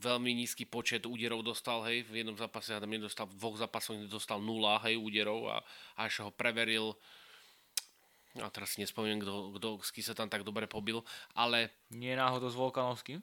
veľmi 0.00 0.32
nízky 0.32 0.64
počet 0.64 1.04
úderov 1.04 1.44
dostal, 1.44 1.84
hej, 1.92 2.08
v 2.08 2.24
jednom 2.24 2.38
zápase, 2.40 2.72
tam 2.72 2.88
nedostal, 2.88 3.28
v 3.28 3.36
dvoch 3.36 3.60
zápasoch 3.60 4.00
nedostal 4.00 4.40
nula, 4.40 4.80
hej, 4.88 4.96
úderov 4.96 5.44
a 5.52 5.60
až 6.00 6.24
ho 6.24 6.32
preveril 6.32 6.96
a 8.40 8.48
teraz 8.48 8.72
si 8.72 8.80
nespomínam, 8.80 9.20
kto, 9.20 9.76
kto, 9.84 10.00
sa 10.00 10.16
tam 10.16 10.24
tak 10.24 10.40
dobre 10.40 10.64
pobil, 10.64 11.04
ale... 11.36 11.68
Nie 11.92 12.16
náhodou 12.16 12.48
s 12.48 12.56
Volkanovským? 12.56 13.20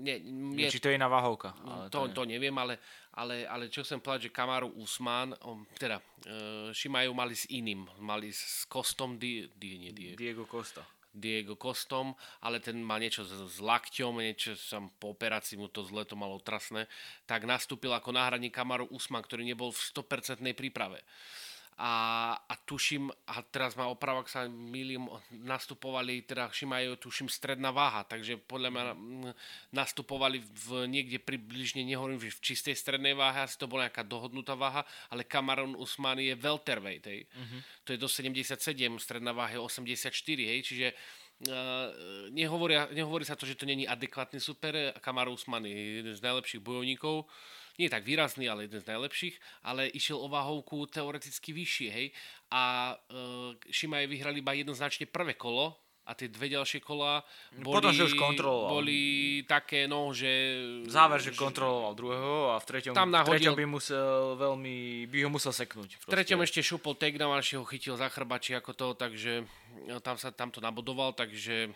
Nie, 0.00 0.16
nie, 0.24 0.72
či 0.72 0.80
to 0.80 0.88
je 0.88 0.96
iná 0.96 1.06
váhovka. 1.06 1.52
Ale 1.60 1.92
to, 1.92 2.08
to, 2.08 2.20
to 2.20 2.22
neviem, 2.24 2.56
ale, 2.56 2.80
ale, 3.14 3.44
ale 3.44 3.68
čo 3.68 3.84
chcem 3.84 4.00
povedať, 4.00 4.32
že 4.32 4.34
Kamaru 4.34 4.72
Usman, 4.80 5.36
on, 5.44 5.68
teda 5.76 6.00
uh, 6.00 6.72
Šimajú 6.72 7.10
mali 7.12 7.36
s 7.36 7.44
iným, 7.52 7.84
mali 8.00 8.32
s 8.32 8.64
Kostom, 8.64 9.20
di, 9.20 9.46
di, 9.54 9.76
nie, 9.76 9.92
die, 9.92 10.16
Diego 10.16 10.48
Costa. 10.48 10.80
Diego 11.10 11.58
Kostom, 11.58 12.14
ale 12.40 12.62
ten 12.62 12.78
má 12.80 12.94
niečo 12.96 13.26
s, 13.26 13.34
s 13.34 13.56
lakťom, 13.58 14.22
niečo 14.22 14.54
sam 14.54 14.94
po 14.94 15.10
operácii 15.10 15.58
mu 15.58 15.66
to 15.66 15.82
zle 15.82 16.06
to 16.06 16.14
malo 16.14 16.38
trasné, 16.38 16.86
tak 17.26 17.44
nastúpil 17.44 17.90
ako 17.90 18.14
náhradník 18.14 18.54
Kamaru 18.54 18.86
Usman, 18.94 19.26
ktorý 19.26 19.42
nebol 19.42 19.74
v 19.74 19.80
100% 19.90 20.40
príprave 20.54 21.02
a, 21.80 21.92
a 22.36 22.54
tuším, 22.68 23.08
a 23.08 23.40
teraz 23.48 23.72
ma 23.72 23.88
oprav, 23.88 24.20
ak 24.20 24.28
sa 24.28 24.44
milím, 24.44 25.08
nastupovali, 25.32 26.20
teda 26.28 26.52
Šimajú, 26.52 27.00
tuším, 27.00 27.32
stredná 27.32 27.72
váha, 27.72 28.04
takže 28.04 28.36
podľa 28.36 28.68
mňa 28.68 28.84
mm, 28.92 29.32
nastupovali 29.72 30.44
v 30.44 30.84
niekde 30.92 31.16
približne, 31.16 31.80
nehovorím, 31.80 32.20
že 32.20 32.36
v 32.36 32.44
čistej 32.52 32.76
strednej 32.76 33.16
váhe, 33.16 33.48
asi 33.48 33.56
to 33.56 33.64
bola 33.64 33.88
nejaká 33.88 34.04
dohodnutá 34.04 34.52
váha, 34.52 34.84
ale 35.08 35.24
Kamaron 35.24 35.72
Usman 35.72 36.20
je 36.20 36.36
welterweight, 36.36 37.04
hej. 37.08 37.24
Uh-huh. 37.32 37.60
To 37.88 37.96
je 37.96 37.98
do 37.98 38.12
77, 38.12 38.60
stredná 39.00 39.32
váha 39.32 39.56
je 39.56 39.64
84, 39.64 40.12
hej, 40.36 40.60
čiže 40.60 40.88
Uh, 41.40 42.28
nehovoria, 42.36 42.84
nehovorí 42.92 43.24
sa 43.24 43.32
to, 43.32 43.48
že 43.48 43.56
to 43.56 43.64
není 43.64 43.88
adekvátny 43.88 44.36
super. 44.36 44.76
Kamaru 45.00 45.32
Usman 45.32 45.64
je 45.64 46.04
jeden 46.04 46.12
z 46.12 46.20
najlepších 46.20 46.60
bojovníkov 46.60 47.24
nie 47.80 47.88
tak 47.88 48.04
výrazný, 48.04 48.44
ale 48.44 48.68
jeden 48.68 48.84
z 48.84 48.90
najlepších, 48.92 49.64
ale 49.64 49.88
išiel 49.88 50.20
o 50.20 50.28
váhovku 50.28 50.84
teoreticky 50.92 51.56
vyššie, 51.56 51.88
hej. 51.88 52.06
A 52.52 52.92
uh, 52.92 53.56
Šimaje 53.72 54.04
vyhrali 54.04 54.44
iba 54.44 54.52
jednoznačne 54.52 55.08
prvé 55.08 55.32
kolo, 55.32 55.80
a 56.10 56.16
tie 56.18 56.26
dve 56.26 56.50
ďalšie 56.50 56.82
kola 56.82 57.22
boli, 57.54 57.76
Potom, 57.78 57.94
že 57.94 58.10
už 58.10 58.18
kontroloval. 58.18 58.82
boli 58.82 59.00
také, 59.46 59.86
no, 59.86 60.10
že... 60.10 60.58
Záver, 60.90 61.22
že 61.22 61.30
kontroloval 61.30 61.94
druhého 61.94 62.50
a 62.50 62.58
v 62.58 62.66
treťom, 62.66 62.98
tam 62.98 63.14
nahodil, 63.14 63.30
v 63.30 63.54
treťom 63.54 63.54
by 63.54 63.66
musel 63.70 64.34
veľmi, 64.34 65.06
by 65.06 65.18
ho 65.22 65.30
musel 65.30 65.54
seknúť. 65.54 66.02
Proste. 66.02 66.10
V 66.10 66.14
treťom 66.18 66.42
ešte 66.42 66.66
šupol 66.66 66.98
takedown, 66.98 67.38
až 67.38 67.62
ho 67.62 67.64
chytil 67.68 67.94
za 67.94 68.10
chrbači 68.10 68.58
ako 68.58 68.74
to, 68.74 68.86
takže 68.98 69.46
no, 69.86 70.02
tam 70.02 70.18
sa 70.18 70.34
tam 70.34 70.50
to 70.50 70.58
nabodoval, 70.58 71.14
takže 71.14 71.70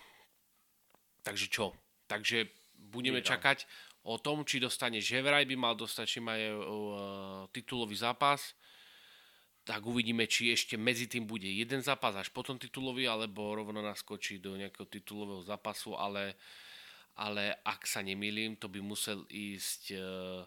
takže 1.23 1.47
čo? 1.47 1.71
Takže 2.11 2.51
budeme 2.91 3.23
čakať 3.23 3.65
o 4.05 4.17
tom, 4.21 4.45
či 4.45 4.61
dostane, 4.61 5.01
že 5.01 5.25
vraj 5.25 5.49
by 5.49 5.57
mal 5.57 5.75
dostať, 5.75 6.07
či 6.07 6.19
má 6.21 6.37
je, 6.37 6.53
uh, 6.53 7.49
titulový 7.49 7.97
zápas, 7.97 8.53
tak 9.65 9.81
uvidíme, 9.81 10.29
či 10.29 10.53
ešte 10.53 10.77
medzi 10.77 11.09
tým 11.09 11.25
bude 11.25 11.49
jeden 11.49 11.81
zápas 11.81 12.13
až 12.13 12.29
potom 12.29 12.61
titulový, 12.61 13.09
alebo 13.09 13.57
rovno 13.57 13.81
naskočí 13.81 14.37
do 14.37 14.61
nejakého 14.61 14.85
titulového 14.85 15.41
zápasu, 15.41 15.97
ale, 15.97 16.37
ale 17.17 17.57
ak 17.65 17.89
sa 17.89 18.05
nemýlim, 18.05 18.61
to 18.61 18.69
by 18.69 18.85
musel 18.85 19.25
ísť 19.33 19.97
uh, 19.97 20.45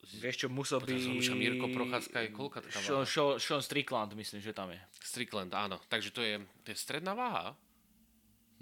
Vieš 0.00 0.36
čo, 0.42 0.48
musel 0.48 0.80
by... 0.80 0.96
Mirko 1.36 1.68
Procházka 1.68 2.24
je 2.24 2.32
koľka 2.32 2.64
taká 2.64 2.80
Sean, 2.80 3.04
Sean, 3.04 3.36
Sean 3.36 3.60
Strickland, 3.60 4.16
myslím, 4.16 4.40
že 4.40 4.56
tam 4.56 4.72
je. 4.72 4.80
Strickland, 4.96 5.52
áno. 5.52 5.76
Takže 5.92 6.08
to 6.08 6.24
je, 6.24 6.40
to 6.64 6.72
je 6.72 6.76
stredná 6.80 7.12
váha? 7.12 7.52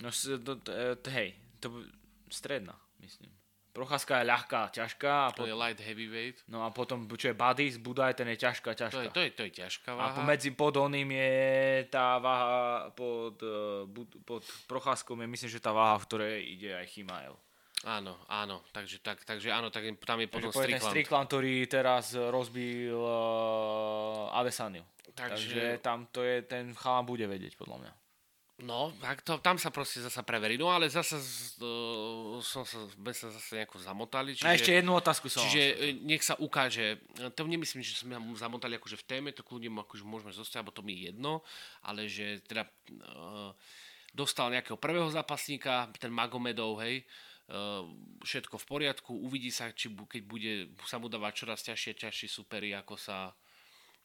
No, 0.02 0.10
to, 0.10 0.58
to, 0.58 1.08
hej, 1.14 1.38
to, 1.62 1.70
stredná, 2.30 2.76
myslím. 3.00 3.32
Procházka 3.78 4.18
je 4.18 4.24
ľahká, 4.26 4.74
ťažká. 4.74 5.12
A 5.26 5.30
to 5.30 5.44
po... 5.44 5.46
je 5.46 5.54
light 5.54 5.78
heavyweight. 5.78 6.42
No 6.50 6.66
a 6.66 6.74
potom, 6.74 7.06
čo 7.14 7.30
je 7.30 7.36
Buddies, 7.38 7.78
Budaj, 7.78 8.18
ten 8.18 8.26
je 8.34 8.38
ťažká, 8.40 8.74
ťažká. 8.74 8.96
To 8.98 9.06
je, 9.06 9.10
to 9.14 9.20
je, 9.22 9.30
to 9.30 9.42
je 9.46 9.52
ťažká 9.54 9.94
váha. 9.94 10.10
A 10.10 10.16
pomedzi 10.18 10.50
pod 10.50 10.74
oným 10.74 11.14
je 11.14 11.86
tá 11.86 12.18
váha 12.18 12.90
pod, 12.98 13.38
eh, 13.38 13.86
pod 14.26 14.42
Procházkou, 14.66 15.14
je 15.14 15.30
myslím, 15.30 15.50
že 15.50 15.62
tá 15.62 15.70
váha, 15.70 15.94
v 16.02 16.06
ktorej 16.10 16.34
ide 16.42 16.74
aj 16.74 16.90
Chimael. 16.90 17.38
Áno, 17.86 18.18
áno, 18.26 18.66
takže, 18.74 18.98
tak, 18.98 19.22
takže 19.22 19.54
áno, 19.54 19.70
tak 19.70 19.86
tam 20.02 20.18
je 20.18 20.26
potom 20.26 20.50
Strickland. 20.50 20.82
Ten 20.82 20.90
Strickland, 20.90 21.26
ktorý 21.30 21.54
teraz 21.70 22.18
rozbil 22.18 22.98
uh, 22.98 24.34
Adesaniu. 24.34 24.82
Takže... 25.14 25.54
takže 25.54 25.62
tam 25.78 26.10
to 26.10 26.26
je, 26.26 26.42
ten 26.42 26.74
chalán 26.74 27.06
bude 27.06 27.22
vedieť, 27.30 27.54
podľa 27.54 27.86
mňa. 27.86 27.92
No, 28.58 28.90
tak 28.98 29.22
to, 29.22 29.38
tam 29.38 29.54
sa 29.54 29.70
proste 29.70 30.02
zasa 30.02 30.26
preverí. 30.26 30.58
No 30.58 30.74
ale 30.74 30.90
zase 30.90 31.14
uh, 31.14 32.42
som 32.42 32.66
sa, 32.66 32.90
sme 32.90 33.14
sa 33.14 33.30
zase 33.30 33.62
nejako 33.62 33.78
zamotali. 33.78 34.34
Čiže, 34.34 34.50
a 34.50 34.58
ešte 34.58 34.74
jednu 34.74 34.98
otázku 34.98 35.30
som 35.30 35.46
Čiže 35.46 35.62
e, 35.62 35.94
nech 36.02 36.26
sa 36.26 36.34
ukáže, 36.42 36.98
to 37.38 37.46
nemyslím, 37.46 37.86
že 37.86 38.02
sme 38.02 38.18
zamotali 38.34 38.74
akože 38.74 38.98
v 38.98 39.06
téme, 39.06 39.28
to 39.30 39.46
kľudne 39.46 39.70
akože 39.86 40.02
môžeme 40.02 40.34
zostať, 40.34 40.66
alebo 40.66 40.74
to 40.74 40.82
mi 40.82 40.98
je 40.98 41.14
jedno, 41.14 41.46
ale 41.86 42.10
že 42.10 42.42
teda 42.50 42.66
uh, 42.66 43.54
dostal 44.10 44.50
nejakého 44.50 44.74
prvého 44.74 45.06
zápasníka, 45.06 45.86
ten 45.94 46.10
Magomedov, 46.10 46.82
hej, 46.82 47.06
uh, 47.54 47.86
všetko 48.26 48.58
v 48.58 48.66
poriadku, 48.66 49.14
uvidí 49.14 49.54
sa, 49.54 49.70
či 49.70 49.86
keď 49.86 50.22
bude 50.26 50.52
sa 50.82 50.98
mu 50.98 51.06
dávať 51.06 51.46
čoraz 51.46 51.62
ťažšie, 51.62 51.94
ťažšie 51.94 52.26
supery, 52.26 52.74
ako 52.74 52.98
sa 52.98 53.30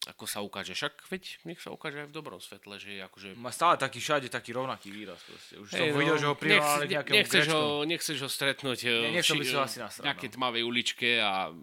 ako 0.03 0.27
sa 0.27 0.43
ukáže. 0.43 0.75
Však 0.75 1.07
veď 1.07 1.23
nech 1.47 1.63
sa 1.63 1.71
ukáže 1.71 2.03
aj 2.03 2.07
v 2.11 2.15
dobrom 2.15 2.39
svetle, 2.43 2.75
že 2.75 2.99
akože... 3.07 3.39
Má 3.39 3.55
stále 3.55 3.79
taký 3.79 4.03
všade 4.03 4.27
taký 4.27 4.51
rovnaký 4.51 4.91
výraz. 4.91 5.23
Proste. 5.23 5.55
Už 5.55 5.71
hey, 5.71 5.79
som 5.79 5.95
no, 5.95 5.99
videl, 6.03 6.17
že 6.19 6.27
ho 6.27 6.35
prirovnali 6.35 6.85
nech, 6.91 7.07
nechceš 7.07 7.45
ho, 7.47 7.63
nechceš 7.87 8.17
ho 8.19 8.27
stretnúť 8.27 8.79
ne, 8.83 9.23
ši, 9.23 9.39
by 9.39 9.45
asi 9.63 9.79
nejakej 10.03 10.29
no. 10.29 10.33
tmavej 10.35 10.63
uličke 10.67 11.09
a 11.23 11.55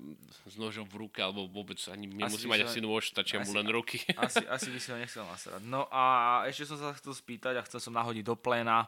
s 0.49 0.57
nožom 0.57 0.89
v 0.89 1.05
ruke, 1.05 1.21
alebo 1.21 1.53
vôbec 1.53 1.77
ani 1.93 2.09
nemusí 2.09 2.49
mať 2.49 2.65
asi 2.65 2.81
nôž, 2.81 3.13
stačia 3.13 3.45
mu 3.45 3.53
len 3.53 3.69
ruky. 3.69 4.01
Asi, 4.21 4.43
asi 4.45 4.69
by 4.69 4.79
si 4.83 4.89
ho 4.93 4.97
nechcel 5.01 5.25
nasrať. 5.25 5.65
No 5.65 5.89
a 5.89 6.45
ešte 6.45 6.69
som 6.69 6.77
sa 6.77 6.93
chcel 6.93 7.17
spýtať 7.17 7.57
a 7.57 7.65
chcel 7.65 7.81
som 7.81 7.97
nahodiť 7.97 8.25
do 8.25 8.37
pléna 8.37 8.85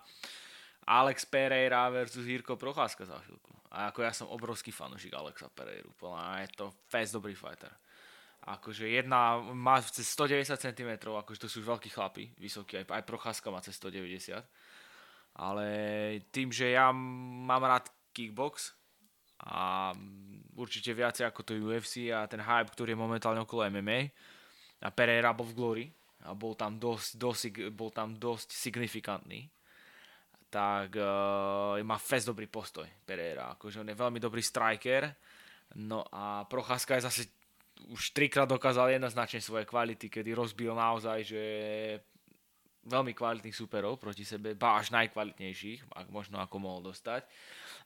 Alex 0.84 1.24
Pereira 1.24 1.88
versus 1.88 2.26
Jirko 2.26 2.58
Procházka 2.60 3.06
za 3.06 3.16
chvíľku. 3.22 3.52
A 3.72 3.88
ako 3.88 4.04
ja 4.04 4.12
som 4.12 4.28
obrovský 4.28 4.68
fanúšik 4.68 5.16
Alexa 5.16 5.48
Pereiru. 5.48 5.94
Je 6.42 6.48
to 6.52 6.68
fest 6.92 7.16
dobrý 7.16 7.32
fighter. 7.32 7.72
Akože 8.42 8.90
jedna 8.90 9.38
má 9.54 9.78
cez 9.78 10.10
190 10.18 10.58
cm, 10.58 10.90
akože 10.98 11.46
to 11.46 11.48
sú 11.50 11.62
už 11.62 11.78
veľkí 11.78 11.94
chlapi, 11.94 12.34
vysokí, 12.42 12.82
aj, 12.82 12.90
aj 12.90 13.02
Procházka 13.06 13.54
má 13.54 13.62
cez 13.62 13.78
190. 13.78 14.42
Ale 15.38 15.66
tým, 16.34 16.50
že 16.50 16.74
ja 16.74 16.90
mám 16.90 17.62
rád 17.62 17.86
kickbox 18.10 18.74
a 19.46 19.94
určite 20.58 20.90
viacej 20.90 21.24
ako 21.30 21.40
to 21.46 21.52
UFC 21.54 22.10
a 22.10 22.26
ten 22.26 22.42
hype, 22.42 22.74
ktorý 22.74 22.92
je 22.92 23.00
momentálne 23.00 23.40
okolo 23.46 23.70
MMA 23.70 24.10
a 24.82 24.90
Pereira 24.90 25.30
bol 25.30 25.46
v 25.46 25.56
Glory 25.56 25.86
a 26.26 26.34
bol 26.34 26.58
tam 26.58 26.82
dosť, 26.82 27.08
dosť, 27.16 27.42
bol 27.70 27.94
tam 27.94 28.18
dosť 28.18 28.50
signifikantný 28.50 29.50
tak 30.52 31.00
uh, 31.00 31.80
má 31.80 31.96
fest 31.96 32.28
dobrý 32.28 32.44
postoj 32.44 32.84
Pereira. 33.08 33.56
Akože 33.56 33.80
on 33.80 33.88
je 33.88 33.96
veľmi 33.96 34.20
dobrý 34.20 34.44
striker, 34.44 35.08
no 35.80 36.04
a 36.12 36.44
Procházka 36.44 37.00
je 37.00 37.08
zase 37.08 37.22
už 37.90 38.14
trikrát 38.14 38.48
dokázal 38.48 38.94
jednoznačne 38.94 39.40
svoje 39.42 39.64
kvality, 39.66 40.06
kedy 40.08 40.32
rozbil 40.32 40.72
naozaj, 40.72 41.24
že 41.26 41.42
veľmi 42.82 43.14
kvalitných 43.14 43.54
superov 43.54 43.98
proti 44.02 44.26
sebe, 44.26 44.58
ba 44.58 44.82
až 44.82 44.90
najkvalitnejších, 44.90 45.94
ak 45.94 46.08
možno 46.10 46.42
ako 46.42 46.56
mohol 46.58 46.80
dostať. 46.90 47.22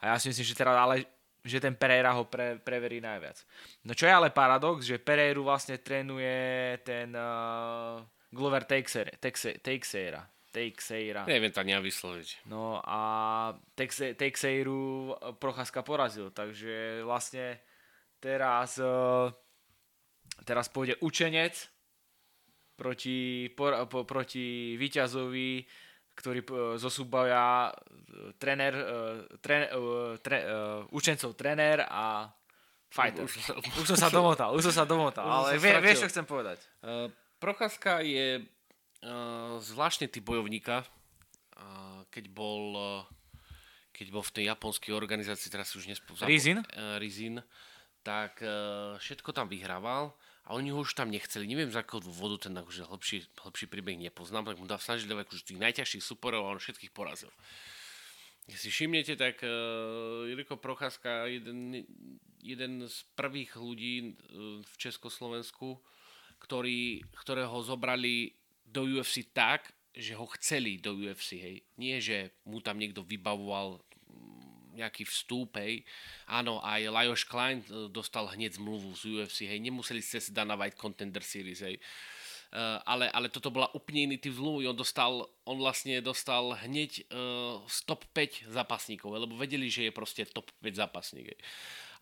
A 0.01 0.13
ja 0.13 0.17
si 0.17 0.33
myslím, 0.33 0.47
že 0.47 0.57
teda 0.57 0.73
ale 0.73 1.05
že 1.47 1.63
ten 1.63 1.79
Pereira 1.79 2.11
ho 2.11 2.27
pre, 2.27 2.59
preverí 2.59 2.99
najviac. 2.99 3.39
No 3.87 3.95
čo 3.95 4.11
je 4.11 4.13
ale 4.13 4.35
paradox, 4.35 4.83
že 4.83 4.99
Pereiru 4.99 5.47
vlastne 5.47 5.79
trénuje 5.79 6.75
ten 6.83 7.15
uh, 7.15 8.03
Glover 8.35 8.67
Teixeira. 8.67 9.15
Teixeira. 9.23 10.27
Teixeira. 10.51 11.23
Neviem 11.29 11.55
to 11.55 11.63
ani 11.63 11.79
vysloviť. 11.79 12.51
No 12.51 12.83
a 12.83 13.53
Teixeiru 13.79 15.15
Procházka 15.39 15.87
porazil, 15.87 16.35
takže 16.35 17.07
vlastne 17.07 17.63
teraz 18.19 18.81
uh, 18.83 19.31
teraz 20.45 20.69
pôjde 20.69 20.99
učenec 21.01 21.55
proti, 22.77 23.49
por, 23.57 23.73
po, 23.89 24.05
proti 24.05 24.77
víťazovi, 24.77 25.65
ktorý 26.17 26.41
zosúbavia 26.81 27.73
trener, 28.41 28.73
e, 28.73 28.85
tre, 29.41 29.69
e, 29.69 30.17
tre, 30.25 30.39
uh, 30.49 30.81
učencov 30.93 31.37
trener 31.37 31.85
a 31.85 32.33
fighter. 32.89 33.29
Už, 33.29 33.33
už 33.85 33.87
som 33.97 33.99
sa 34.01 34.09
domotal, 34.09 34.57
už 34.57 34.73
som 34.73 34.85
sa 34.85 34.85
domotal, 34.89 35.29
ale 35.29 35.61
vie, 35.61 35.73
vieš, 35.85 36.09
čo 36.09 36.11
chcem 36.13 36.25
povedať. 36.25 36.61
Uh, 36.81 37.13
Procházka 37.37 38.01
je 38.01 38.41
uh, 38.41 39.61
zvláštny 39.61 40.09
typ 40.09 40.25
bojovníka. 40.25 40.89
Uh, 41.53 42.01
keď 42.09 42.33
bol 42.33 42.63
uh, 42.73 43.05
keď 43.93 44.13
bol 44.13 44.25
v 44.25 44.35
tej 44.41 44.45
japonskej 44.53 44.93
organizácii, 44.93 45.49
teraz 45.49 45.73
už 45.73 45.89
nespomínam. 45.89 46.29
Rizin? 46.29 46.59
Uh, 46.73 46.97
Rizin, 47.01 47.41
tak 48.05 48.41
uh, 48.45 48.97
všetko 49.01 49.33
tam 49.37 49.49
vyhrával 49.49 50.17
a 50.47 50.55
oni 50.55 50.71
ho 50.71 50.79
už 50.79 50.95
tam 50.95 51.11
nechceli. 51.11 51.51
Neviem, 51.51 51.75
z 51.75 51.83
akého 51.83 51.99
dôvodu 51.99 52.47
ten 52.47 52.55
akože 52.55 52.87
hlbší, 52.87 53.19
hlbší 53.35 53.67
príbeh 53.67 53.99
nepoznám, 53.99 54.47
tak 54.47 54.63
mu 54.63 54.71
dá 54.71 54.79
snažiť 54.79 55.11
dávať 55.11 55.27
akože 55.35 55.43
tých 55.43 55.63
najťažších 55.63 56.05
superov 56.07 56.47
a 56.47 56.55
on 56.55 56.63
všetkých 56.63 56.95
porazil. 56.95 57.35
Keď 58.47 58.59
si 58.63 58.71
všimnete, 58.71 59.19
tak 59.19 59.43
uh, 59.43 60.23
Jirko 60.31 60.63
Procházka, 60.63 61.27
jeden, 61.27 61.83
jeden 62.39 62.87
z 62.87 62.97
prvých 63.19 63.59
ľudí 63.59 64.15
uh, 64.15 64.63
v 64.63 64.75
Československu, 64.79 65.83
ktorý, 66.39 67.03
ktorého 67.27 67.59
zobrali 67.67 68.39
do 68.63 68.87
UFC 68.87 69.27
tak, 69.35 69.75
že 69.91 70.15
ho 70.15 70.31
chceli 70.39 70.79
do 70.79 70.95
UFC, 70.95 71.43
hej. 71.43 71.57
Nie, 71.75 71.99
že 71.99 72.39
mu 72.47 72.63
tam 72.63 72.79
niekto 72.79 73.03
vybavoval 73.03 73.83
nejaký 74.77 75.09
vstúp, 75.09 75.57
hej. 75.57 75.83
Áno, 76.29 76.61
aj 76.61 76.93
Lajos 76.93 77.25
Klein 77.25 77.65
e, 77.65 77.89
dostal 77.89 78.29
hneď 78.29 78.61
zmluvu 78.61 78.93
z 78.93 79.03
UFC, 79.09 79.49
hej. 79.49 79.59
Nemuseli 79.59 80.05
ste 80.05 80.21
si 80.21 80.31
Dana 80.37 80.55
White 80.55 80.77
Contender 80.77 81.25
Series, 81.25 81.65
hej. 81.65 81.81
Uh, 82.47 82.79
ale, 82.87 83.11
ale 83.11 83.27
toto 83.27 83.51
bola 83.51 83.67
úplne 83.75 84.07
iný 84.07 84.23
typ 84.23 84.39
zmluvy. 84.39 84.71
On, 84.71 84.77
dostal, 84.79 85.27
on 85.43 85.59
vlastne 85.59 85.99
dostal 85.99 86.55
hneď 86.63 87.03
uh, 87.11 87.59
z 87.67 87.79
top 87.91 88.07
5 88.15 88.55
zápasníkov, 88.55 89.11
lebo 89.19 89.35
vedeli, 89.35 89.67
že 89.67 89.91
je 89.91 89.93
proste 89.93 90.23
top 90.31 90.47
5 90.63 90.79
zápasník. 90.79 91.35
Hej. 91.35 91.41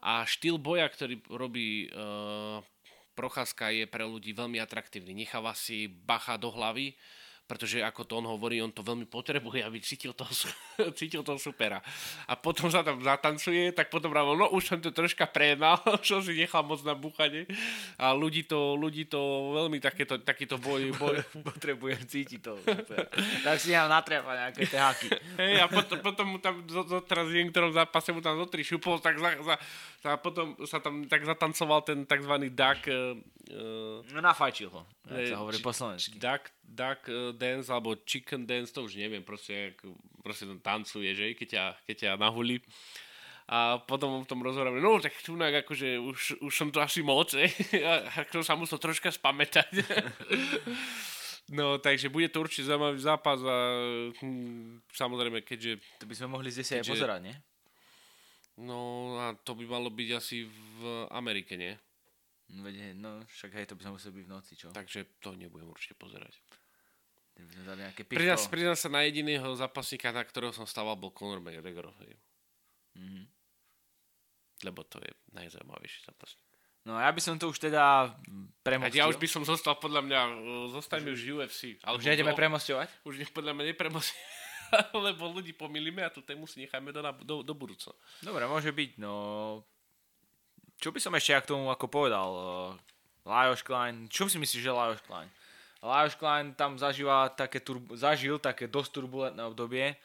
A 0.04 0.28
štýl 0.28 0.60
boja, 0.60 0.84
ktorý 0.92 1.16
robí 1.32 1.88
uh, 1.88 2.60
Procházka, 3.14 3.70
je 3.70 3.86
pre 3.86 4.02
ľudí 4.02 4.34
veľmi 4.34 4.58
atraktívny. 4.58 5.14
Necháva 5.14 5.54
si 5.54 5.86
bacha 5.86 6.34
do 6.34 6.50
hlavy, 6.50 6.98
pretože 7.44 7.84
ako 7.84 8.08
to 8.08 8.12
on 8.16 8.26
hovorí, 8.28 8.64
on 8.64 8.72
to 8.72 8.80
veľmi 8.80 9.04
potrebuje, 9.04 9.60
aby 9.60 9.76
cítil 9.84 10.16
toho, 10.16 10.32
cítil 10.98 11.20
toho 11.20 11.36
supera. 11.36 11.84
A 12.24 12.40
potom 12.40 12.72
sa 12.72 12.80
tam 12.80 13.04
zatancuje, 13.04 13.76
tak 13.76 13.92
potom 13.92 14.08
bravo, 14.08 14.32
no 14.32 14.48
už 14.48 14.64
som 14.64 14.78
to 14.80 14.88
troška 14.88 15.28
prejednal, 15.28 15.76
čo 16.06 16.24
si 16.24 16.32
nechal 16.32 16.64
moc 16.64 16.80
na 16.80 16.96
búchanie. 16.96 17.44
A 18.00 18.16
ľudí 18.16 18.48
to, 18.48 18.80
ľudí 18.80 19.04
to 19.04 19.20
veľmi 19.60 19.76
takéto, 19.76 20.16
takýto 20.24 20.56
boj, 20.56 20.96
boj. 20.96 21.20
Potrebujem 21.52 22.00
cítiť 22.08 22.40
to. 22.40 22.56
Tak 23.44 23.56
si 23.60 23.76
nám 23.76 23.92
natriapa 23.92 24.32
nejaké 24.32 24.64
tie 24.64 24.80
haky. 24.80 25.08
A 25.60 25.68
potom, 25.68 25.98
potom 26.00 26.26
mu 26.36 26.38
tam 26.40 26.64
teraz 27.04 27.28
v 27.28 27.44
niektorom 27.44 27.76
zápase 27.76 28.08
mu 28.16 28.24
tam 28.24 28.40
zo 28.40 28.48
tri 28.48 28.64
šupol, 28.64 29.04
tak 29.04 29.20
za, 29.20 29.36
za, 29.44 29.54
a 30.08 30.16
potom 30.16 30.56
sa 30.64 30.80
tam 30.80 31.04
tak 31.04 31.28
zatancoval 31.28 31.84
ten 31.84 32.08
tzv. 32.08 32.34
duck... 32.48 32.88
Uh, 33.44 34.00
no 34.08 34.24
nafajčil 34.24 34.72
ho, 34.72 34.88
jak 35.04 35.36
sa 35.36 35.44
hovorí 35.44 35.60
po 35.60 35.68
slovensky. 35.68 36.16
Duck, 36.16 36.48
duck 36.64 37.06
uh, 37.08 37.30
dance, 37.36 37.68
alebo 37.68 37.96
chicken 38.02 38.48
dance, 38.48 38.72
to 38.72 38.84
už 38.84 38.96
neviem, 38.96 39.22
proste, 39.22 39.72
jak, 39.72 39.76
proste 40.24 40.48
tam 40.48 40.60
tancuje, 40.60 41.12
že, 41.14 41.36
keď 41.36 41.48
ťa, 41.48 41.64
keď 41.86 41.96
ťa 41.96 42.10
nahulí. 42.16 42.64
A 43.44 43.76
potom 43.76 44.24
v 44.24 44.28
tom 44.28 44.40
rozhovoríme, 44.40 44.80
no 44.80 44.96
tak 45.04 45.12
tunak 45.20 45.52
akože 45.68 46.00
už, 46.00 46.40
už 46.40 46.52
som 46.52 46.72
to 46.72 46.80
asi 46.80 47.04
moc, 47.04 47.28
eh? 47.36 47.52
a 48.16 48.24
to 48.24 48.40
sa 48.40 48.56
musel 48.56 48.80
troška 48.80 49.12
spamätať. 49.12 49.70
No, 51.52 51.76
takže 51.76 52.08
bude 52.08 52.32
to 52.32 52.40
určite 52.40 52.72
zaujímavý 52.72 52.96
zápas 53.04 53.36
a 53.44 53.56
hm, 54.16 54.80
samozrejme, 54.88 55.44
keďže... 55.44 55.76
To 56.00 56.08
by 56.08 56.14
sme 56.16 56.28
mohli 56.32 56.48
zde 56.48 56.80
aj 56.80 56.88
pozerať, 56.88 57.20
nie? 57.20 57.36
No 58.64 59.12
a 59.20 59.36
to 59.36 59.52
by 59.52 59.68
malo 59.68 59.92
byť 59.92 60.08
asi 60.16 60.48
v 60.48 61.04
Amerike, 61.12 61.60
nie? 61.60 61.76
No, 62.52 62.68
no 62.68 63.10
však 63.24 63.50
hej, 63.56 63.66
to 63.70 63.74
by 63.78 63.88
sme 63.88 63.96
museli 63.96 64.12
byť 64.20 64.26
v 64.28 64.32
noci, 64.32 64.52
čo? 64.52 64.68
Takže 64.74 65.20
to 65.22 65.32
nebudem 65.32 65.68
určite 65.70 65.96
pozerať. 65.96 66.36
Pridám, 68.06 68.38
pridám 68.46 68.78
sa 68.78 68.86
na 68.86 69.02
jediného 69.02 69.48
zápasníka, 69.58 70.14
na 70.14 70.22
ktorého 70.22 70.54
som 70.54 70.68
stával, 70.68 70.94
bol 70.94 71.10
Conor 71.10 71.42
McGregor. 71.42 71.90
Mm-hmm. 72.94 73.24
Lebo 74.62 74.86
to 74.86 75.02
je 75.02 75.10
najzaujímavejší 75.34 76.06
zápasník. 76.06 76.46
No 76.84 77.00
ja 77.00 77.08
by 77.08 77.20
som 77.24 77.40
to 77.40 77.48
už 77.48 77.58
teda 77.58 78.12
premostil. 78.60 79.00
Ja 79.00 79.08
už 79.08 79.16
by 79.16 79.26
som 79.26 79.42
zostal 79.42 79.74
podľa 79.80 80.04
mňa, 80.04 80.20
zostaňme 80.78 81.16
už 81.16 81.20
UFC. 81.32 81.80
Ale 81.80 81.96
už 81.96 82.04
nejdeme 82.06 82.36
premostovať? 82.36 82.92
Už 83.08 83.18
nech 83.18 83.32
podľa 83.32 83.56
mňa 83.56 83.72
nepremostovať. 83.72 84.44
lebo 85.06 85.30
ľudí 85.30 85.52
pomýlime 85.56 86.04
a 86.04 86.12
tú 86.12 86.20
tému 86.20 86.46
si 86.46 86.62
necháme 86.62 86.92
do, 86.92 87.00
do, 87.24 87.34
do 87.42 87.54
budúcna. 87.54 87.94
Dobre, 88.22 88.44
môže 88.46 88.70
byť, 88.70 88.90
no... 89.00 89.12
Čo 90.84 90.92
by 90.92 91.00
som 91.00 91.16
ešte 91.16 91.32
k 91.32 91.48
tomu 91.48 91.72
ako 91.72 91.88
povedal? 91.88 92.28
Lajos 93.24 93.64
Klein, 93.64 94.04
čo 94.12 94.28
si 94.28 94.36
myslíš, 94.36 94.60
že 94.60 94.68
Lajos 94.68 95.00
Klein? 95.00 95.32
Lajos 95.80 96.12
Klein 96.12 96.52
tam 96.52 96.76
zažíva 96.76 97.32
také 97.32 97.64
turb- 97.64 97.96
zažil 97.96 98.36
také 98.36 98.68
dosť 98.68 99.00
turbulentné 99.00 99.40
obdobie, 99.48 99.96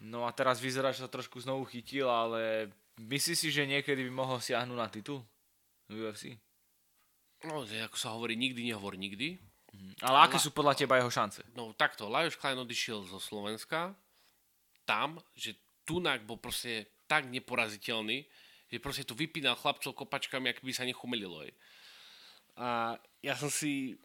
no 0.00 0.24
a 0.24 0.32
teraz 0.32 0.56
vyzerá, 0.56 0.88
že 0.88 1.04
sa 1.04 1.12
trošku 1.12 1.36
znovu 1.44 1.68
chytil, 1.68 2.08
ale 2.08 2.72
myslíš 2.96 3.36
si, 3.44 3.48
že 3.52 3.68
niekedy 3.68 4.08
by 4.08 4.12
mohol 4.16 4.40
siahnuť 4.40 4.78
na 4.80 4.88
titul 4.88 5.20
v 5.92 6.08
UFC? 6.08 6.40
No, 7.44 7.68
ako 7.68 7.96
sa 8.00 8.16
hovorí, 8.16 8.40
nikdy 8.40 8.72
nehovor 8.72 8.96
nikdy. 8.96 9.36
Mhm. 9.76 10.00
Ale 10.00 10.32
aké 10.32 10.40
sú 10.40 10.48
podľa 10.48 10.80
teba 10.80 10.96
jeho 10.96 11.12
šance? 11.12 11.44
No 11.52 11.76
takto, 11.76 12.08
Lajos 12.08 12.40
Klein 12.40 12.56
odišiel 12.56 13.04
zo 13.04 13.20
Slovenska 13.20 13.92
tam, 14.88 15.20
že 15.36 15.60
Tunak 15.84 16.24
bol 16.24 16.40
proste 16.40 17.04
tak 17.04 17.28
neporaziteľný, 17.28 18.24
že 18.70 18.82
proste 18.82 19.06
tu 19.06 19.14
vypínal 19.14 19.54
chlapcov 19.54 19.94
kopačkami, 19.94 20.50
ak 20.50 20.62
by 20.62 20.72
sa 20.74 20.88
nechumelilo. 20.88 21.46
Aj. 21.46 21.52
A 22.56 22.68
ja 23.22 23.34
som 23.36 23.52
si 23.52 24.00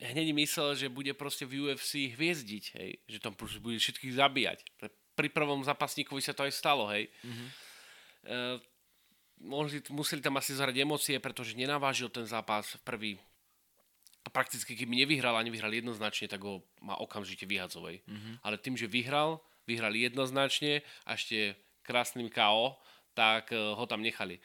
hneď 0.00 0.32
myslel, 0.36 0.76
že 0.76 0.92
bude 0.92 1.12
proste 1.16 1.48
v 1.48 1.68
UFC 1.68 2.12
hviezdiť, 2.12 2.64
hej? 2.76 2.90
že 3.08 3.18
tam 3.20 3.32
proste 3.32 3.60
bude 3.60 3.80
všetkých 3.80 4.16
zabíjať. 4.16 4.58
Pri 5.16 5.28
prvom 5.32 5.64
zápasníkovi 5.64 6.20
sa 6.20 6.36
to 6.36 6.44
aj 6.44 6.52
stalo, 6.52 6.88
hej. 6.92 7.08
Mm-hmm. 7.24 7.48
E, 8.28 8.36
museli 9.92 10.20
tam 10.20 10.36
asi 10.36 10.52
zahrať 10.52 10.76
emócie, 10.76 11.16
pretože 11.16 11.56
nenavážil 11.56 12.12
ten 12.12 12.28
zápas 12.28 12.76
prvý 12.84 13.16
a 14.26 14.28
prakticky 14.28 14.74
keby 14.74 15.06
nevyhral 15.06 15.38
a 15.38 15.46
nevyhral 15.46 15.70
jednoznačne, 15.70 16.26
tak 16.26 16.42
ho 16.42 16.66
má 16.82 16.98
okamžite 16.98 17.46
vyhadzovej. 17.46 18.02
Mm-hmm. 18.02 18.34
Ale 18.42 18.58
tým, 18.58 18.74
že 18.74 18.90
vyhral, 18.90 19.38
vyhral 19.70 19.94
jednoznačne 19.94 20.82
a 21.06 21.14
ešte 21.14 21.54
krásnym 21.86 22.26
KO, 22.26 22.74
tak 23.16 23.56
eh, 23.56 23.58
ho 23.58 23.84
tam 23.88 24.04
nechali. 24.04 24.36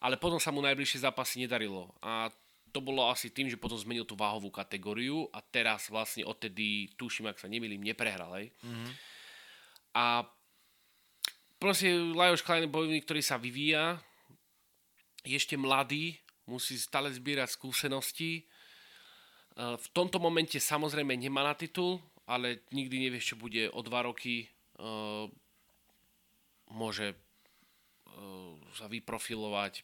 Ale 0.00 0.16
potom 0.16 0.40
sa 0.40 0.48
mu 0.48 0.64
najbližšie 0.64 1.04
zápasy 1.04 1.44
nedarilo. 1.44 1.92
A 2.00 2.32
to 2.72 2.80
bolo 2.80 3.06
asi 3.12 3.30
tým, 3.30 3.52
že 3.52 3.60
potom 3.60 3.76
zmenil 3.76 4.08
tú 4.08 4.16
váhovú 4.16 4.48
kategóriu 4.48 5.28
a 5.30 5.44
teraz 5.44 5.92
vlastne 5.92 6.24
odtedy, 6.24 6.90
tuším, 6.96 7.30
ak 7.30 7.38
sa 7.38 7.46
nemýlim, 7.46 7.84
neprehral. 7.84 8.34
Mm-hmm. 8.34 8.90
A 9.94 10.26
proste 11.60 11.92
Lajos 11.94 12.42
Klein 12.42 12.66
bojovník, 12.66 13.06
ktorý 13.06 13.22
sa 13.22 13.38
vyvíja, 13.38 14.02
je 15.22 15.38
ešte 15.38 15.54
mladý, 15.54 16.18
musí 16.50 16.74
stále 16.76 17.14
zbierať 17.14 17.54
skúsenosti, 17.54 18.44
Eh, 19.54 19.76
v 19.78 19.86
tomto 19.94 20.18
momente 20.18 20.58
samozrejme 20.58 21.14
nemá 21.14 21.46
na 21.46 21.54
titul, 21.54 22.02
ale 22.26 22.66
nikdy 22.74 23.06
nevieš, 23.06 23.34
čo 23.34 23.36
bude 23.38 23.70
o 23.70 23.80
dva 23.86 24.02
roky. 24.02 24.50
Eh, 24.50 25.26
môže 26.74 27.14
sa 28.74 28.86
vyprofilovať. 28.86 29.82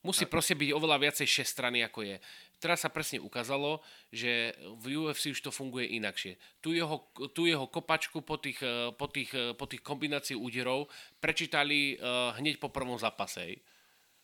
Musí 0.00 0.24
proste 0.24 0.56
byť 0.56 0.70
oveľa 0.72 0.96
viacej 0.96 1.28
strany, 1.44 1.84
ako 1.84 2.00
je. 2.08 2.16
Teraz 2.56 2.84
sa 2.84 2.92
presne 2.92 3.20
ukázalo, 3.20 3.84
že 4.08 4.56
v 4.80 4.96
UFC 4.96 5.32
už 5.32 5.40
to 5.44 5.52
funguje 5.52 5.92
inakšie. 5.96 6.40
Tu 6.64 6.76
jeho, 6.76 7.08
tu 7.36 7.44
jeho 7.44 7.68
kopačku 7.68 8.24
po 8.24 8.40
tých, 8.40 8.64
po 8.96 9.06
tých, 9.12 9.32
po 9.60 9.64
tých 9.68 9.84
kombinácií 9.84 10.36
úderov 10.36 10.88
prečítali 11.20 12.00
uh, 12.00 12.32
hneď 12.36 12.56
po 12.60 12.72
prvom 12.72 12.96
zápase. 12.96 13.60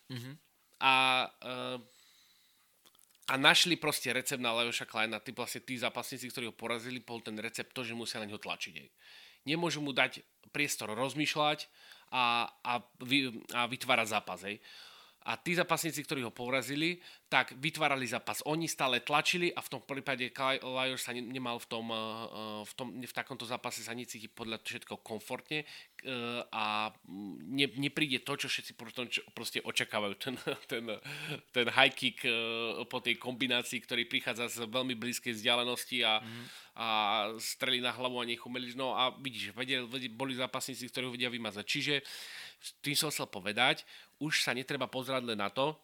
Mm-hmm. 0.09 0.33
A 0.81 0.93
uh, 1.29 1.77
a 3.27 3.35
našli 3.35 3.75
proste 3.75 4.07
recept 4.15 4.39
na 4.39 4.55
Lajoša 4.55 4.87
Kleina. 4.87 5.19
Tí 5.19 5.35
vlastne 5.35 5.59
tí 5.59 5.75
zápasníci, 5.75 6.31
ktorí 6.31 6.47
ho 6.47 6.55
porazili, 6.55 7.03
bol 7.03 7.19
ten 7.19 7.35
recept 7.35 7.75
to, 7.75 7.83
že 7.83 7.91
musia 7.91 8.23
na 8.23 8.27
ňo 8.27 8.39
tlačiť. 8.39 8.87
Nemôžu 9.43 9.83
mu 9.83 9.91
dať 9.91 10.23
priestor 10.55 10.95
rozmýšľať 10.95 11.67
a, 12.11 12.47
a, 12.63 12.73
vy, 13.03 13.31
a 13.53 13.67
vytvárať 13.67 14.07
zápas. 14.07 14.39
Aj. 14.43 14.55
A 15.27 15.35
tí 15.35 15.51
zápasníci, 15.51 16.07
ktorí 16.07 16.23
ho 16.23 16.31
porazili, 16.31 17.03
tak 17.27 17.51
vytvárali 17.59 18.07
zápas. 18.07 18.39
Oni 18.47 18.63
stále 18.71 19.03
tlačili 19.03 19.51
a 19.51 19.59
v 19.59 19.71
tom 19.75 19.81
prípade 19.83 20.31
Lajos 20.63 21.03
sa 21.03 21.11
nemal 21.11 21.59
v, 21.59 21.67
tom, 21.67 21.91
eh, 21.91 21.97
eh, 21.97 22.61
v, 22.63 22.73
tom, 22.79 22.87
v 22.95 23.13
takomto 23.13 23.43
zápase 23.43 23.83
sa 23.83 23.91
necíti 23.91 24.31
podľa 24.31 24.63
všetko 24.63 25.03
komfortne 25.03 25.67
eh, 25.67 26.41
a 26.55 26.95
ne, 27.43 27.67
nepríde 27.75 28.23
to, 28.23 28.39
čo 28.39 28.47
všetci 28.47 28.79
proste 29.35 29.59
očakávajú. 29.59 30.15
Ten, 30.15 30.35
ten, 30.71 30.83
ten 31.51 31.67
high 31.75 31.91
kick 31.91 32.23
po 32.87 33.03
tej 33.03 33.19
kombinácii, 33.19 33.83
ktorý 33.83 34.07
prichádza 34.07 34.47
z 34.47 34.57
veľmi 34.71 34.95
blízkej 34.95 35.35
vzdialenosti 35.35 36.07
a, 36.07 36.23
mm-hmm. 36.23 36.45
a 36.79 36.87
strelí 37.35 37.83
na 37.83 37.91
hlavu 37.91 38.23
a 38.23 38.27
nech 38.27 38.39
umeliť. 38.39 38.79
No 38.79 38.95
a 38.95 39.11
vidíš, 39.11 39.51
vedel, 39.51 39.91
boli 40.15 40.39
zápasníci, 40.39 40.87
ktorí 40.87 41.03
ho 41.07 41.15
vedia 41.15 41.27
vymazať. 41.27 41.65
Čiže 41.67 41.93
tým 42.81 42.95
som 42.97 43.11
chcel 43.13 43.27
povedať, 43.29 43.85
už 44.17 44.41
sa 44.45 44.51
netreba 44.53 44.89
pozerať 44.89 45.23
len 45.25 45.37
na 45.37 45.49
to, 45.49 45.77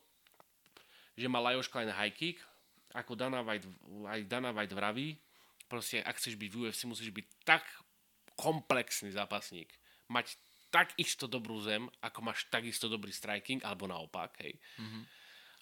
že 1.14 1.30
má 1.30 1.38
Lajos 1.38 1.70
Klein 1.70 1.94
high 1.94 2.14
kick, 2.14 2.42
ako 2.94 3.18
Dana 3.18 3.42
White, 3.42 3.66
aj 4.06 4.22
Dana 4.30 4.54
White 4.54 4.74
vraví, 4.74 5.18
proste 5.66 6.02
ak 6.02 6.18
chceš 6.18 6.38
byť 6.38 6.50
v 6.50 6.58
UFC, 6.70 6.86
musíš 6.86 7.10
byť 7.10 7.26
tak 7.46 7.66
komplexný 8.38 9.14
zápasník, 9.14 9.70
mať 10.10 10.38
tak 10.74 10.90
isto 10.98 11.30
dobrú 11.30 11.62
zem, 11.62 11.86
ako 12.02 12.20
máš 12.26 12.50
takisto 12.50 12.90
dobrý 12.90 13.14
striking, 13.14 13.62
alebo 13.62 13.86
naopak, 13.86 14.42
hej. 14.42 14.58
Mm-hmm. 14.82 15.04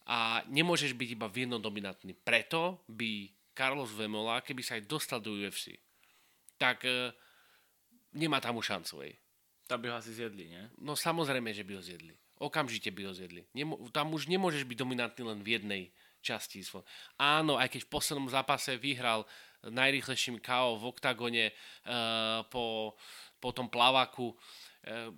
A 0.07 0.39
nemôžeš 0.47 0.95
byť 0.95 1.09
iba 1.19 1.27
v 1.27 1.43
jednom 1.43 1.59
dominantný. 1.59 2.15
Preto 2.15 2.79
by 2.87 3.27
Carlos 3.51 3.91
Vemola, 3.91 4.39
keby 4.39 4.63
sa 4.63 4.79
aj 4.79 4.87
dostal 4.87 5.19
do 5.19 5.35
UFC, 5.35 5.75
tak 6.55 6.87
uh, 6.87 7.11
nemá 8.15 8.39
tam 8.39 8.55
už 8.55 8.71
šancu, 8.71 9.03
hej. 9.03 9.19
Tam 9.67 9.83
by 9.83 9.91
ho 9.91 9.99
asi 9.99 10.15
zjedli, 10.15 10.47
nie? 10.47 10.63
No 10.79 10.95
samozrejme, 10.95 11.51
že 11.51 11.67
by 11.67 11.75
ho 11.75 11.83
zjedli. 11.83 12.15
Okamžite 12.41 12.89
by 12.89 13.01
ho 13.05 13.13
zjedli. 13.13 13.45
Nemo- 13.53 13.77
tam 13.93 14.09
už 14.17 14.25
nemôžeš 14.25 14.65
byť 14.65 14.77
dominantný 14.77 15.21
len 15.21 15.39
v 15.45 15.61
jednej 15.61 15.83
časti. 16.25 16.65
Áno, 17.21 17.57
aj 17.57 17.69
keď 17.69 17.81
v 17.85 17.93
poslednom 17.93 18.29
zápase 18.29 18.77
vyhral 18.81 19.25
najrýchlejším 19.65 20.41
KO 20.41 20.81
v 20.81 20.83
oktagone 20.89 21.45
uh, 21.53 22.41
po, 22.49 22.97
po 23.37 23.49
tom 23.53 23.69
plavaku. 23.69 24.33
Uh, 24.81 25.13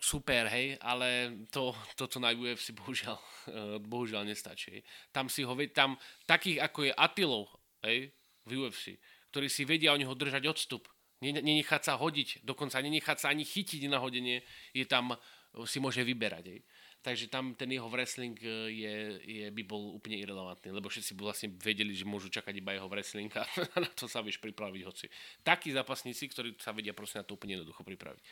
super, 0.00 0.48
hej, 0.48 0.76
ale 0.80 1.40
to, 1.52 1.76
toto 1.96 2.20
na 2.20 2.32
UFC 2.32 2.72
bohužiaľ, 2.72 3.16
uh, 3.16 3.76
bohužiaľ 3.80 4.24
nestačí. 4.24 4.80
Tam 5.12 5.28
si 5.28 5.44
ho, 5.44 5.52
tam 5.72 5.96
takých 6.24 6.64
ako 6.64 6.88
je 6.88 6.92
Atilov, 6.96 7.52
hej, 7.84 8.12
v 8.46 8.50
UFC, 8.60 8.96
ktorí 9.32 9.48
si 9.52 9.68
vedia 9.68 9.92
o 9.92 10.00
neho 10.00 10.12
držať 10.12 10.44
odstup, 10.48 10.88
nenechať 11.20 11.82
sa 11.82 11.96
hodiť, 11.96 12.44
dokonca 12.44 12.76
nenechať 12.80 13.16
sa 13.24 13.32
ani 13.32 13.42
chytiť 13.42 13.88
na 13.88 13.98
hodenie, 13.98 14.44
je 14.76 14.84
tam, 14.84 15.16
si 15.64 15.80
môže 15.80 16.04
vyberať. 16.04 16.44
Hej. 16.52 16.60
Takže 17.06 17.30
tam 17.30 17.54
ten 17.54 17.70
jeho 17.70 17.86
wrestling 17.86 18.34
e, 18.42 18.50
je, 18.66 18.94
je, 19.22 19.46
by 19.54 19.62
bol 19.62 19.94
úplne 19.94 20.18
irrelevantný, 20.18 20.74
lebo 20.74 20.90
všetci 20.90 21.14
by 21.14 21.22
vlastne 21.22 21.54
vedeli, 21.54 21.94
že 21.94 22.02
môžu 22.02 22.26
čakať 22.26 22.50
iba 22.58 22.74
jeho 22.74 22.90
wrestling 22.90 23.30
a 23.38 23.46
na 23.78 23.86
to 23.94 24.10
sa 24.10 24.26
vieš 24.26 24.42
pripraviť 24.42 24.82
hoci. 24.82 25.06
Takí 25.46 25.70
zápasníci, 25.70 26.26
ktorí 26.26 26.58
sa 26.58 26.74
vedia 26.74 26.90
proste 26.90 27.22
na 27.22 27.24
to 27.24 27.38
úplne 27.38 27.62
jednoducho 27.62 27.86
pripraviť. 27.86 28.22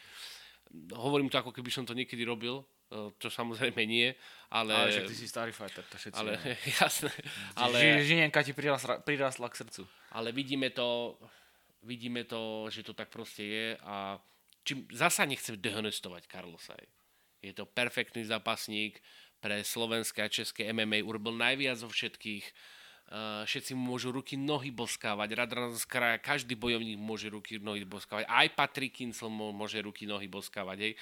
Hovorím 0.91 1.31
to 1.31 1.39
ako 1.39 1.55
keby 1.55 1.71
som 1.71 1.87
to 1.87 1.95
niekedy 1.95 2.27
robil, 2.27 2.67
e, 2.91 3.15
čo 3.15 3.31
samozrejme 3.31 3.79
nie, 3.87 4.11
ale... 4.51 4.75
Ale 4.75 4.91
že 4.91 5.07
ty 5.07 5.15
si 5.15 5.31
starý 5.31 5.55
fighter, 5.55 5.87
to 5.87 5.95
všetci. 5.95 6.19
Ale, 6.19 6.35
jasné. 6.83 7.15
Ale... 7.55 8.03
Žinienka 8.03 8.43
ti 8.43 8.59
prirasla, 8.59 9.07
prirasla 9.07 9.55
k 9.55 9.63
srdcu. 9.63 9.87
Ale 10.19 10.35
vidíme 10.35 10.75
to, 10.75 11.15
vidíme 11.87 12.27
to, 12.27 12.67
že 12.75 12.83
to 12.83 12.91
tak 12.91 13.07
proste 13.07 13.47
je 13.47 13.67
a 13.87 14.19
čím 14.67 14.83
zasa 14.91 15.23
nechcem 15.31 15.55
dehonestovať 15.63 16.27
Carlosa. 16.27 16.75
Aj 16.75 17.04
je 17.45 17.53
to 17.53 17.69
perfektný 17.69 18.25
zápasník 18.25 18.97
pre 19.45 19.61
slovenské 19.61 20.25
a 20.25 20.33
české 20.33 20.73
MMA. 20.73 21.05
Urobil 21.05 21.37
najviac 21.37 21.85
zo 21.85 21.93
všetkých. 21.93 22.45
Uh, 23.05 23.45
všetci 23.45 23.77
mu 23.77 23.93
môžu 23.93 24.09
ruky, 24.09 24.41
nohy 24.41 24.73
boskávať. 24.73 25.37
Radran 25.37 25.77
z 25.77 25.85
kraja, 25.85 26.17
každý 26.17 26.57
bojovník 26.57 26.97
môže 26.97 27.29
ruky, 27.29 27.61
nohy 27.61 27.85
boskávať. 27.85 28.25
Aj 28.25 28.49
Patrick 28.49 28.97
Kincel 28.97 29.29
môže 29.29 29.77
ruky, 29.85 30.09
nohy 30.09 30.25
boskávať. 30.25 30.79
Hej. 30.81 30.93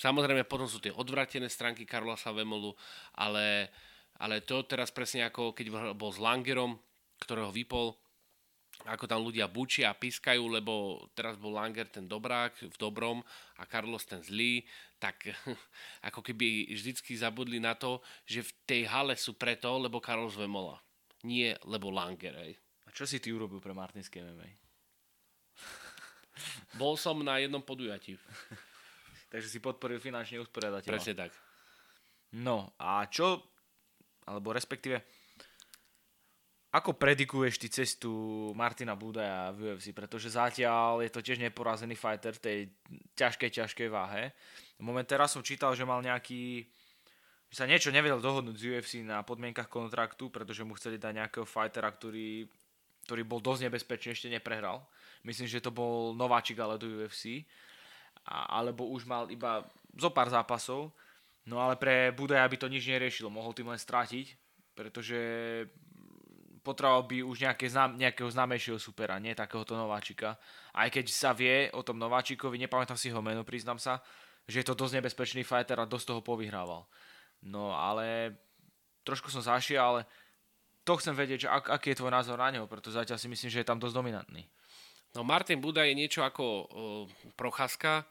Samozrejme, 0.00 0.48
potom 0.48 0.64
sú 0.64 0.80
tie 0.80 0.92
odvratené 0.96 1.52
stránky 1.52 1.84
Karlosa 1.84 2.32
Vemolu, 2.32 2.72
ale, 3.12 3.68
ale 4.16 4.40
to 4.40 4.64
teraz 4.64 4.88
presne 4.88 5.28
ako 5.28 5.52
keď 5.52 5.92
bol 5.92 6.08
s 6.08 6.20
Langerom, 6.20 6.80
ktorého 7.20 7.52
vypol, 7.52 7.96
ako 8.84 9.08
tam 9.08 9.24
ľudia 9.24 9.48
bučia 9.48 9.90
a 9.90 9.98
pískajú, 9.98 10.52
lebo 10.52 11.00
teraz 11.16 11.40
bol 11.40 11.56
Langer 11.56 11.88
ten 11.88 12.04
dobrák 12.04 12.68
v 12.68 12.76
dobrom 12.76 13.24
a 13.56 13.62
Carlos 13.64 14.04
ten 14.04 14.20
zlý, 14.20 14.60
tak 15.00 15.32
ako 16.08 16.20
keby 16.20 16.68
vždycky 16.68 17.16
zabudli 17.16 17.56
na 17.56 17.72
to, 17.72 18.04
že 18.28 18.44
v 18.44 18.52
tej 18.68 18.82
hale 18.92 19.16
sú 19.16 19.34
preto, 19.40 19.72
lebo 19.80 20.04
Carlos 20.04 20.36
Vemola. 20.36 20.76
Nie, 21.24 21.56
lebo 21.64 21.88
Langer. 21.88 22.36
Hej. 22.36 22.52
A 22.86 22.92
čo 22.92 23.08
si 23.08 23.18
ty 23.18 23.32
urobil 23.32 23.58
pre 23.58 23.72
Martinské 23.72 24.20
MMA? 24.20 24.50
Bol 26.80 26.94
som 27.00 27.16
na 27.24 27.40
jednom 27.40 27.64
podujatí. 27.64 28.20
Takže 29.32 29.48
si 29.50 29.58
podporil 29.58 29.98
finančne 29.98 30.38
usporiadateľa. 30.44 30.92
Presne 30.92 31.14
tak. 31.16 31.32
No 32.36 32.76
a 32.78 33.08
čo, 33.10 33.42
alebo 34.28 34.54
respektíve, 34.54 35.02
ako 36.76 36.92
predikuješ 36.92 37.56
ty 37.56 37.68
cestu 37.72 38.12
Martina 38.52 38.92
Budaja 38.92 39.48
v 39.56 39.72
UFC? 39.72 39.96
Pretože 39.96 40.36
zatiaľ 40.36 41.00
je 41.00 41.08
to 41.08 41.24
tiež 41.24 41.40
neporazený 41.40 41.96
fighter 41.96 42.36
v 42.36 42.42
tej 42.44 42.58
ťažkej, 43.16 43.50
ťažkej 43.50 43.88
váhe. 43.88 44.36
Moment 44.76 45.08
teraz 45.08 45.32
som 45.32 45.40
čítal, 45.40 45.72
že 45.72 45.88
mal 45.88 46.04
nejaký 46.04 46.68
že 47.46 47.62
sa 47.62 47.70
niečo 47.70 47.94
nevedel 47.94 48.18
dohodnúť 48.18 48.56
z 48.58 48.64
UFC 48.74 48.92
na 49.06 49.22
podmienkach 49.22 49.70
kontraktu, 49.70 50.34
pretože 50.34 50.66
mu 50.66 50.74
chceli 50.74 50.98
dať 50.98 51.14
nejakého 51.14 51.46
fightera, 51.46 51.94
ktorý, 51.94 52.42
ktorý 53.06 53.22
bol 53.22 53.38
dosť 53.38 53.70
nebezpečný, 53.70 54.18
ešte 54.18 54.26
neprehral. 54.26 54.82
Myslím, 55.22 55.46
že 55.46 55.62
to 55.62 55.70
bol 55.70 56.10
nováčik 56.12 56.58
ale 56.58 56.74
do 56.74 56.90
UFC. 56.90 57.46
A, 58.26 58.58
alebo 58.58 58.90
už 58.90 59.06
mal 59.06 59.30
iba 59.30 59.62
zo 59.94 60.10
pár 60.10 60.26
zápasov. 60.26 60.90
No 61.46 61.62
ale 61.62 61.78
pre 61.78 62.10
Budaja 62.10 62.42
by 62.42 62.58
to 62.58 62.66
nič 62.66 62.90
neriešilo. 62.90 63.30
Mohol 63.30 63.54
tým 63.54 63.70
len 63.70 63.78
strátiť, 63.78 64.34
pretože 64.74 65.18
potreboval 66.66 67.06
by 67.06 67.22
už 67.22 67.46
nejaké 67.46 67.70
znám, 67.70 67.94
nejakého 67.94 68.26
známejšieho 68.26 68.82
supera, 68.82 69.22
nie 69.22 69.38
takéhoto 69.38 69.78
nováčika. 69.78 70.34
Aj 70.74 70.90
keď 70.90 71.06
sa 71.06 71.30
vie 71.30 71.70
o 71.70 71.86
tom 71.86 72.02
nováčikovi, 72.02 72.58
nepamätám 72.58 72.98
si 72.98 73.14
ho 73.14 73.22
meno, 73.22 73.46
priznám 73.46 73.78
sa, 73.78 74.02
že 74.50 74.62
je 74.62 74.66
to 74.66 74.74
dosť 74.74 74.98
nebezpečný 74.98 75.46
fighter 75.46 75.78
a 75.78 75.86
dosť 75.86 76.10
toho 76.10 76.20
povyhrával. 76.26 76.82
No 77.46 77.70
ale 77.70 78.34
trošku 79.06 79.30
som 79.30 79.38
zašiel, 79.38 79.78
ale 79.78 80.00
to 80.82 80.98
chcem 80.98 81.14
vedieť, 81.14 81.46
že 81.46 81.48
ak, 81.50 81.70
aký 81.70 81.94
je 81.94 81.98
tvoj 82.02 82.10
názor 82.10 82.38
na 82.38 82.50
neho, 82.50 82.66
pretože 82.66 82.98
zatiaľ 82.98 83.18
si 83.22 83.30
myslím, 83.30 83.50
že 83.50 83.62
je 83.62 83.68
tam 83.70 83.78
dosť 83.78 83.94
dominantný. 83.94 84.42
No 85.14 85.22
Martin 85.22 85.62
Buda 85.62 85.86
je 85.86 85.94
niečo 85.94 86.26
ako 86.26 86.44
uh, 86.44 86.66
Procházka, 87.38 88.06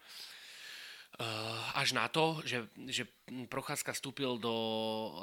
až 1.76 1.96
na 1.96 2.12
to, 2.12 2.44
že, 2.44 2.68
že 2.92 3.08
Procházka 3.26 3.90
vstúpil 3.90 4.38
do, 4.38 4.54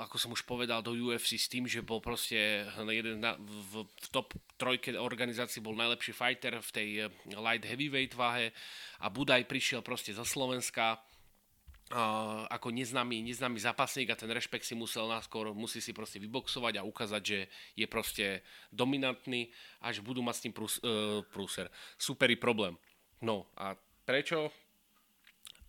ako 0.03 0.17
som 0.19 0.35
už 0.35 0.43
povedal, 0.43 0.83
do 0.83 0.91
UFC 0.91 1.39
s 1.39 1.47
tým, 1.47 1.71
že 1.71 1.87
bol 1.87 2.03
proste 2.03 2.67
jeden 2.91 3.23
na, 3.23 3.39
v, 3.39 3.87
v 3.87 4.07
top 4.11 4.35
trojke 4.59 4.91
organizácií 4.99 5.63
bol 5.63 5.79
najlepší 5.79 6.11
fighter 6.11 6.59
v 6.59 6.71
tej 6.75 6.89
eh, 7.07 7.09
light 7.39 7.63
heavyweight 7.63 8.19
váhe 8.19 8.51
a 8.99 9.07
Budaj 9.07 9.47
prišiel 9.47 9.87
proste 9.87 10.11
zo 10.11 10.27
Slovenska 10.27 10.99
uh, 10.99 12.43
ako 12.51 12.75
neznámy, 12.75 13.23
neznámy 13.23 13.63
zápasník 13.63 14.11
a 14.11 14.19
ten 14.19 14.31
rešpekt 14.35 14.67
si 14.67 14.75
musel 14.75 15.07
náskôr, 15.07 15.55
musí 15.55 15.79
si 15.79 15.95
proste 15.95 16.19
vyboxovať 16.19 16.83
a 16.83 16.87
ukázať, 16.87 17.23
že 17.23 17.39
je 17.79 17.87
proste 17.87 18.43
dominantný, 18.75 19.47
až 19.79 20.03
budú 20.03 20.27
mať 20.27 20.35
s 20.35 20.43
tým 20.43 20.55
prús, 20.55 20.75
uh. 20.83 21.71
Superý 22.01 22.35
problém. 22.35 22.75
No 23.23 23.47
a 23.55 23.79
prečo? 24.03 24.51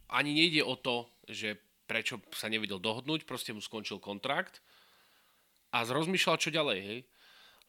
Ani 0.09 0.31
nejde 0.33 0.61
o 0.63 0.75
to, 0.75 1.07
že 1.29 1.59
prečo 1.87 2.19
sa 2.31 2.47
nevedel 2.47 2.79
dohodnúť, 2.79 3.27
proste 3.27 3.51
mu 3.51 3.59
skončil 3.59 3.99
kontrakt 3.99 4.63
a 5.73 5.83
zrozmýšľal, 5.83 6.37
čo 6.39 6.53
ďalej, 6.53 6.79
hej. 6.79 6.99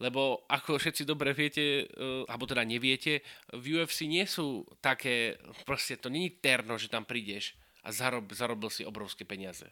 Lebo 0.03 0.42
ako 0.51 0.75
všetci 0.75 1.07
dobre 1.07 1.31
viete, 1.31 1.87
uh, 1.87 2.27
alebo 2.27 2.51
teda 2.51 2.66
neviete, 2.66 3.23
v 3.55 3.79
UFC 3.79 4.11
nie 4.11 4.27
sú 4.27 4.66
také, 4.83 5.38
proste 5.62 5.94
to 5.94 6.11
není 6.11 6.35
terno, 6.35 6.75
že 6.75 6.90
tam 6.90 7.07
prídeš 7.07 7.55
a 7.87 7.94
zarob, 7.94 8.33
zarobil 8.35 8.70
si 8.75 8.83
obrovské 8.83 9.23
peniaze. 9.23 9.70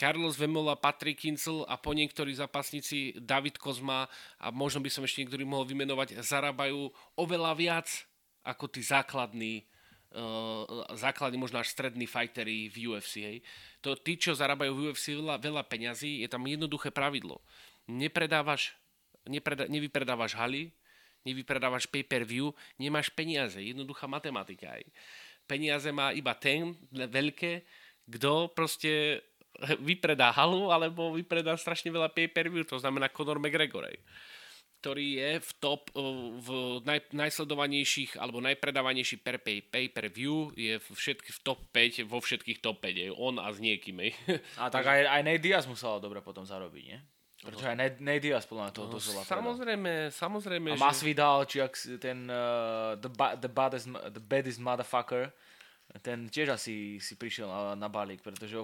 Carlos 0.00 0.40
Vemola, 0.40 0.80
Patrick 0.80 1.20
Kincel 1.20 1.68
a 1.68 1.76
po 1.76 1.92
niektorí 1.92 2.32
zápasníci 2.32 3.20
David 3.20 3.60
Kozma 3.60 4.08
a 4.40 4.48
možno 4.48 4.80
by 4.80 4.88
som 4.88 5.04
ešte 5.04 5.20
niektorý 5.20 5.44
mohol 5.44 5.68
vymenovať, 5.68 6.24
zarábajú 6.24 6.88
oveľa 7.20 7.52
viac 7.52 7.88
ako 8.40 8.64
tí 8.72 8.80
základní 8.80 9.68
základní, 10.94 11.38
možno 11.38 11.62
až 11.62 11.70
strední 11.70 12.06
fightery 12.06 12.66
v 12.68 12.90
UFC. 12.90 13.14
Hej. 13.22 13.38
To, 13.80 13.94
tí, 13.94 14.18
čo 14.18 14.34
zarábajú 14.34 14.74
v 14.74 14.80
UFC 14.90 15.14
veľa, 15.14 15.38
veľa 15.38 15.62
peňazí, 15.70 16.26
je 16.26 16.28
tam 16.28 16.42
jednoduché 16.46 16.90
pravidlo. 16.90 17.38
Nepredávaš, 17.86 18.74
nepreda, 19.26 19.70
nevypredávaš 19.70 20.34
haly, 20.34 20.74
nevypredávaš 21.22 21.86
pay-per-view, 21.86 22.50
nemáš 22.78 23.10
peniaze. 23.14 23.62
Jednoduchá 23.62 24.10
matematika. 24.10 24.74
Hej. 24.74 24.90
Peniaze 25.46 25.90
má 25.94 26.10
iba 26.10 26.34
ten 26.34 26.74
veľké, 26.90 27.62
kto 28.10 28.50
proste 28.50 29.22
vypredá 29.78 30.34
halu 30.34 30.74
alebo 30.74 31.14
vypredá 31.14 31.54
strašne 31.54 31.90
veľa 31.90 32.10
pay-per-view, 32.10 32.66
to 32.66 32.78
znamená 32.82 33.10
Conor 33.10 33.38
McGregor. 33.38 33.86
Hej 33.86 34.02
ktorý 34.80 35.20
je 35.20 35.30
v 35.44 35.50
top, 35.60 35.92
eh, 35.92 36.00
v 36.40 36.48
naj, 36.88 37.12
najsledovanejších 37.12 38.16
alebo 38.16 38.40
najpredávanejší 38.40 39.20
per 39.20 39.36
pay, 39.44 39.60
pay 39.60 39.92
per 39.92 40.08
view 40.08 40.48
je 40.56 40.80
všetky, 40.80 41.36
v 41.36 41.40
top 41.44 41.60
5, 41.68 42.08
vo 42.08 42.18
všetkých 42.24 42.64
top 42.64 42.80
5, 42.80 42.96
je 42.96 43.08
on 43.12 43.36
a 43.36 43.52
s 43.52 43.60
niekým. 43.60 44.00
Je. 44.00 44.16
A 44.56 44.72
tak 44.72 44.88
aj, 44.88 45.04
aj 45.04 45.20
Nate 45.20 45.44
Diaz 45.44 45.68
musel 45.68 46.00
dobre 46.00 46.24
potom 46.24 46.48
zarobiť, 46.48 46.84
nie? 46.88 46.98
Pretože 47.40 47.72
aj 47.72 47.76
Nate, 48.00 48.20
Diaz 48.20 48.44
podľa 48.44 48.68
mňa 48.68 48.72
toho 48.76 48.86
no, 48.88 48.92
dosť 48.96 49.06
veľa 49.12 49.22
Samozrejme, 49.24 49.92
samozrejme. 50.12 50.68
A 50.72 50.80
Masvidal, 50.80 51.48
či 51.48 51.64
ak 51.64 51.72
ten 51.96 52.28
uh, 52.28 52.96
the, 53.00 53.08
the, 53.40 53.48
baddest, 53.48 53.88
the 53.88 54.20
baddest 54.20 54.60
motherfucker, 54.60 55.32
ten 55.98 56.30
tiež 56.30 56.54
asi 56.54 57.02
si 57.02 57.18
prišiel 57.18 57.50
na, 57.50 57.74
na 57.74 57.88
balík, 57.90 58.22
pretože 58.22 58.54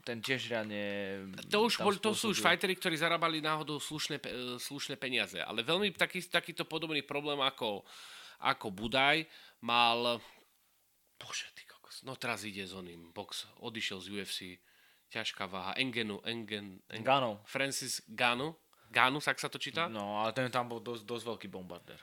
ten 0.00 0.24
tiež 0.24 0.48
reálne... 0.48 0.80
To, 1.52 1.68
už 1.68 1.76
bol, 1.76 1.92
to 2.00 2.16
sú 2.16 2.32
už 2.32 2.40
fightery, 2.40 2.72
ktorí 2.72 2.96
zarábali 2.96 3.44
náhodou 3.44 3.76
slušné, 3.76 4.16
slušné 4.56 4.96
peniaze, 4.96 5.36
ale 5.36 5.60
veľmi 5.60 5.92
taký, 5.92 6.24
takýto 6.24 6.64
podobný 6.64 7.04
problém 7.04 7.36
ako, 7.44 7.84
ako 8.40 8.66
Budaj 8.72 9.28
mal... 9.60 10.16
Bože, 11.20 11.52
ty 11.52 11.68
kokos. 11.68 12.00
no 12.08 12.16
teraz 12.16 12.48
ide 12.48 12.64
s 12.64 12.72
oným, 12.72 13.12
box, 13.12 13.44
odišiel 13.60 14.00
z 14.00 14.06
UFC, 14.16 14.38
ťažká 15.12 15.44
váha, 15.44 15.76
Engenu, 15.76 16.24
Engen, 16.24 16.80
Engen 16.88 17.04
Gano. 17.04 17.44
Francis 17.44 18.00
Gano, 18.08 18.56
Gano, 18.88 19.20
ak 19.20 19.36
sa 19.36 19.52
to 19.52 19.60
číta? 19.60 19.86
No, 19.86 20.24
ale 20.24 20.32
ten 20.32 20.48
tam 20.48 20.66
bol 20.66 20.80
dosť, 20.80 21.04
dosť 21.04 21.24
veľký 21.28 21.48
bombardér. 21.52 22.00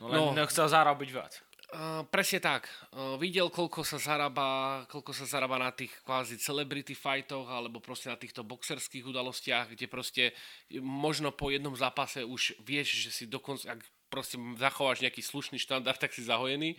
No 0.00 0.08
len 0.08 0.16
no, 0.16 0.32
nechcel 0.32 0.64
zarobiť 0.70 1.08
viac. 1.12 1.34
Uh, 1.70 2.02
presne 2.10 2.42
tak. 2.42 2.66
Uh, 2.90 3.14
videl, 3.14 3.46
koľko 3.46 3.86
sa 3.86 3.94
zarába, 4.02 4.82
koľko 4.90 5.14
sa 5.14 5.22
zarába 5.22 5.54
na 5.54 5.70
tých 5.70 5.94
kvázi 6.02 6.34
celebrity 6.34 6.98
fightoch 6.98 7.46
alebo 7.46 7.78
proste 7.78 8.10
na 8.10 8.18
týchto 8.18 8.42
boxerských 8.42 9.06
udalostiach, 9.06 9.78
kde 9.78 9.86
proste 9.86 10.34
možno 10.82 11.30
po 11.30 11.54
jednom 11.54 11.70
zápase 11.78 12.26
už 12.26 12.58
vieš, 12.66 13.06
že 13.06 13.10
si 13.14 13.24
dokonca, 13.30 13.78
ak 13.78 13.86
proste 14.10 14.34
zachováš 14.58 15.06
nejaký 15.06 15.22
slušný 15.22 15.62
štandard, 15.62 15.94
tak 15.94 16.10
si 16.10 16.26
zahojený. 16.26 16.74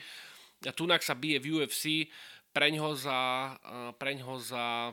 A 0.67 0.75
tunak 0.75 1.07
sa 1.07 1.15
bije 1.15 1.39
v 1.39 1.63
UFC, 1.63 2.11
preňho 2.51 2.91
za, 2.91 3.55
uh, 3.63 3.95
preňho 3.95 4.43
za 4.43 4.91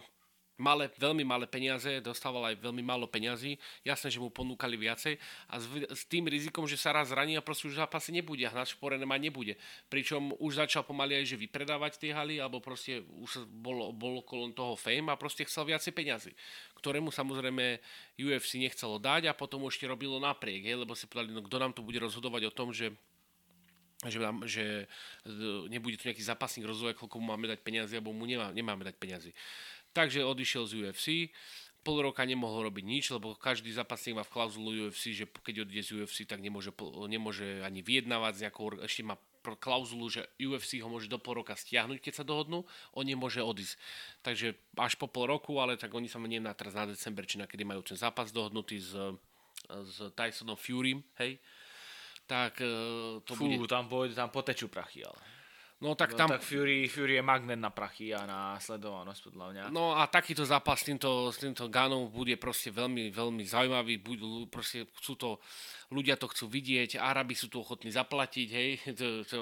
malé, 0.58 0.90
veľmi 0.98 1.24
malé 1.24 1.46
peniaze, 1.46 2.02
dostával 2.02 2.52
aj 2.52 2.60
veľmi 2.60 2.82
málo 2.82 3.06
peňazí. 3.06 3.56
Jasné, 3.86 4.12
že 4.12 4.18
mu 4.18 4.28
ponúkali 4.28 4.74
viacej 4.74 5.16
a 5.48 5.54
s, 5.56 5.66
s 5.88 6.02
tým 6.10 6.26
rizikom, 6.26 6.66
že 6.66 6.76
sa 6.76 6.92
raz 6.92 7.14
zraní 7.14 7.38
a 7.38 7.42
proste 7.42 7.70
už 7.70 7.78
v 7.78 7.82
zápase 7.86 8.10
nebude 8.10 8.44
a 8.44 8.52
hnáč 8.52 8.74
šporené 8.74 9.06
ma 9.06 9.16
nebude. 9.16 9.56
Pričom 9.88 10.36
už 10.42 10.60
začal 10.60 10.82
pomaly 10.84 11.22
aj, 11.22 11.32
že 11.32 11.40
vypredávať 11.40 12.02
tie 12.02 12.10
haly, 12.12 12.42
alebo 12.42 12.58
proste 12.58 13.06
už 13.22 13.46
bol, 13.48 13.94
bol 13.94 14.20
okolo 14.20 14.50
toho 14.52 14.74
fame 14.74 15.08
a 15.08 15.16
proste 15.16 15.46
chcel 15.46 15.64
viacej 15.70 15.94
peňazí 15.94 16.34
ktorému 16.78 17.10
samozrejme 17.10 17.82
UFC 18.14 18.62
nechcelo 18.62 19.02
dať 19.02 19.26
a 19.26 19.34
potom 19.34 19.66
ešte 19.66 19.90
robilo 19.90 20.22
napriek, 20.22 20.62
hej, 20.62 20.78
lebo 20.78 20.94
si 20.94 21.10
povedali, 21.10 21.34
no 21.34 21.42
kto 21.42 21.58
nám 21.58 21.74
tu 21.74 21.82
bude 21.82 21.98
rozhodovať 21.98 22.46
o 22.46 22.54
tom, 22.54 22.70
že 22.70 22.94
že, 24.06 24.22
nám, 24.22 24.46
že 24.46 24.86
e, 25.26 25.66
nebude 25.66 25.98
tu 25.98 26.06
nejaký 26.06 26.22
zápasník 26.22 26.70
rozhodovať, 26.70 27.02
koľko 27.02 27.18
mu 27.18 27.34
máme 27.34 27.50
dať 27.50 27.66
peniazy, 27.66 27.98
alebo 27.98 28.14
mu 28.14 28.30
nemá, 28.30 28.54
nemáme 28.54 28.86
dať 28.86 28.94
peniazy. 28.94 29.34
Takže 29.98 30.22
odišiel 30.22 30.62
z 30.70 30.72
UFC, 30.78 31.06
pol 31.82 31.98
roka 32.06 32.22
nemohol 32.22 32.70
robiť 32.70 32.84
nič, 32.86 33.04
lebo 33.10 33.34
každý 33.34 33.74
zápasník 33.74 34.14
má 34.14 34.22
v 34.22 34.30
klauzulu 34.30 34.70
UFC, 34.86 35.10
že 35.10 35.26
keď 35.26 35.66
odíde 35.66 35.82
z 35.82 35.90
UFC, 35.98 36.22
tak 36.22 36.38
nemôže, 36.38 36.70
nemôže 37.10 37.66
ani 37.66 37.82
vyjednávať 37.82 38.32
s 38.38 38.42
nejakou, 38.46 38.78
ešte 38.78 39.02
má 39.02 39.18
klauzulu, 39.58 40.06
že 40.06 40.22
UFC 40.38 40.78
ho 40.78 40.86
môže 40.86 41.10
do 41.10 41.18
pol 41.18 41.42
roka 41.42 41.58
stiahnuť, 41.58 41.98
keď 41.98 42.14
sa 42.14 42.24
dohodnú, 42.26 42.62
on 42.94 43.04
nemôže 43.08 43.42
odísť. 43.42 43.74
Takže 44.22 44.54
až 44.78 44.94
po 45.00 45.10
pol 45.10 45.34
roku, 45.34 45.58
ale 45.58 45.74
tak 45.74 45.90
oni 45.90 46.06
sa 46.06 46.22
nie 46.22 46.38
na 46.38 46.54
teraz 46.54 46.78
na 46.78 46.86
december, 46.86 47.26
či 47.26 47.42
na 47.42 47.50
kedy 47.50 47.66
majú 47.66 47.82
ten 47.82 47.98
zápas 47.98 48.30
dohodnutý 48.30 48.78
s, 48.78 48.94
s 49.66 49.96
Tysonom 50.14 50.54
Furym, 50.54 51.02
hej, 51.18 51.42
tak 52.28 52.60
e, 52.60 52.70
to 53.24 53.32
Fú, 53.34 53.48
bude... 53.48 53.66
tam, 53.66 53.88
pôjde, 53.88 54.14
tam 54.14 54.30
potečú 54.30 54.68
prachy, 54.68 55.02
ale... 55.02 55.37
No 55.78 55.94
tak 55.94 56.14
no, 56.14 56.18
tam... 56.18 56.28
tak 56.34 56.42
Fury, 56.42 56.90
Fury 56.90 57.18
je 57.18 57.22
magnet 57.22 57.54
na 57.54 57.70
prachy 57.70 58.10
a 58.10 58.26
na 58.26 58.58
sledovanosť 58.58 59.30
podľa 59.30 59.46
mňa. 59.54 59.62
No 59.70 59.94
a 59.94 60.10
takýto 60.10 60.42
zápas 60.42 60.82
s 60.82 60.90
týmto, 60.90 61.30
s 61.30 61.38
týmto 61.38 61.70
Ganom 61.70 62.10
bude 62.10 62.34
proste 62.34 62.74
veľmi, 62.74 63.14
veľmi 63.14 63.46
zaujímavý. 63.46 64.02
Budú, 64.02 64.50
proste 64.50 64.90
chcú 64.98 65.14
to, 65.14 65.30
ľudia 65.94 66.18
to 66.18 66.26
chcú 66.26 66.50
vidieť, 66.50 66.98
Arabi 66.98 67.38
sú 67.38 67.46
tu 67.46 67.62
ochotní 67.62 67.94
zaplatiť, 67.94 68.48
hej. 68.50 68.70
To, 68.98 69.22
to 69.22 69.40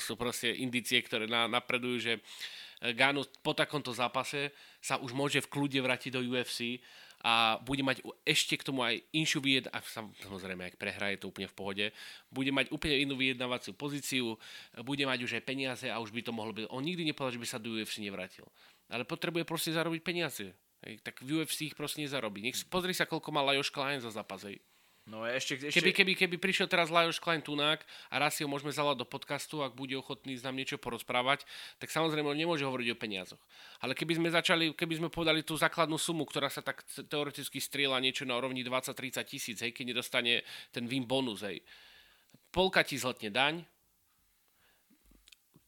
sú 0.00 0.16
proste 0.16 0.56
indície, 0.56 1.04
ktoré 1.04 1.28
na, 1.28 1.44
napredujú, 1.44 1.96
že 2.00 2.12
Gano 2.96 3.26
po 3.44 3.52
takomto 3.52 3.92
zápase 3.92 4.54
sa 4.80 4.96
už 4.96 5.12
môže 5.12 5.44
v 5.44 5.50
kľude 5.50 5.82
vrátiť 5.84 6.14
do 6.14 6.24
UFC 6.24 6.80
a 7.22 7.58
bude 7.66 7.82
mať 7.82 8.02
ešte 8.22 8.54
k 8.54 8.66
tomu 8.66 8.86
aj 8.86 9.02
inšiu 9.10 9.42
vyjed, 9.42 9.66
a 9.74 9.82
samozrejme, 10.22 10.70
ak 10.70 10.78
prehra, 10.78 11.10
je 11.10 11.18
to 11.18 11.30
úplne 11.34 11.50
v 11.50 11.56
pohode, 11.58 11.84
bude 12.30 12.50
mať 12.54 12.70
úplne 12.70 13.02
inú 13.02 13.18
vyjednávaciu 13.18 13.74
pozíciu, 13.74 14.38
bude 14.86 15.02
mať 15.02 15.26
už 15.26 15.34
aj 15.38 15.42
peniaze 15.42 15.86
a 15.90 15.98
už 15.98 16.14
by 16.14 16.22
to 16.22 16.30
mohlo 16.30 16.54
byť. 16.54 16.70
On 16.70 16.78
nikdy 16.78 17.02
nepovedal, 17.02 17.34
že 17.34 17.42
by 17.42 17.48
sa 17.50 17.58
do 17.58 17.74
UFC 17.74 17.98
nevrátil. 17.98 18.46
Ale 18.86 19.02
potrebuje 19.02 19.42
proste 19.42 19.74
zarobiť 19.74 20.00
peniaze. 20.00 20.54
Tak 21.02 21.26
v 21.26 21.42
UFC 21.42 21.66
ich 21.66 21.74
proste 21.74 22.06
nezarobí. 22.06 22.38
Nech, 22.38 22.54
pozri 22.70 22.94
sa, 22.94 23.02
koľko 23.02 23.34
má 23.34 23.42
Lajos 23.42 23.66
Klein 23.66 23.98
za 23.98 24.14
zápas. 24.14 24.46
No 25.08 25.24
ešte, 25.24 25.56
ešte... 25.56 25.80
Keby, 25.80 25.90
keby, 25.96 26.12
keby 26.20 26.36
prišiel 26.36 26.68
teraz 26.68 26.92
Lajos 26.92 27.16
Klein 27.16 27.40
Tunák 27.40 27.80
a 28.12 28.14
raz 28.20 28.36
si 28.36 28.44
ho 28.44 28.48
môžeme 28.48 28.68
zalať 28.68 29.00
do 29.00 29.06
podcastu, 29.08 29.64
ak 29.64 29.72
bude 29.72 29.96
ochotný 29.96 30.36
s 30.36 30.44
nám 30.44 30.52
niečo 30.52 30.76
porozprávať, 30.76 31.48
tak 31.80 31.88
samozrejme 31.88 32.28
on 32.28 32.36
nemôže 32.36 32.68
hovoriť 32.68 32.88
o 32.92 33.00
peniazoch. 33.00 33.40
Ale 33.80 33.96
keby 33.96 34.20
sme 34.20 34.28
začali, 34.28 34.76
keby 34.76 35.00
sme 35.00 35.08
povedali 35.08 35.40
tú 35.48 35.56
základnú 35.56 35.96
sumu, 35.96 36.28
ktorá 36.28 36.52
sa 36.52 36.60
tak 36.60 36.84
teoreticky 37.08 37.56
strieľa 37.56 38.04
niečo 38.04 38.28
na 38.28 38.36
úrovni 38.36 38.60
20-30 38.60 39.24
tisíc, 39.24 39.56
hej, 39.64 39.72
keď 39.72 39.96
nedostane 39.96 40.44
ten 40.76 40.84
VIM 40.84 41.08
bonus, 41.08 41.40
hej. 41.40 41.64
Polka 42.52 42.84
ti 42.84 43.00
zletne 43.00 43.32
daň, 43.32 43.64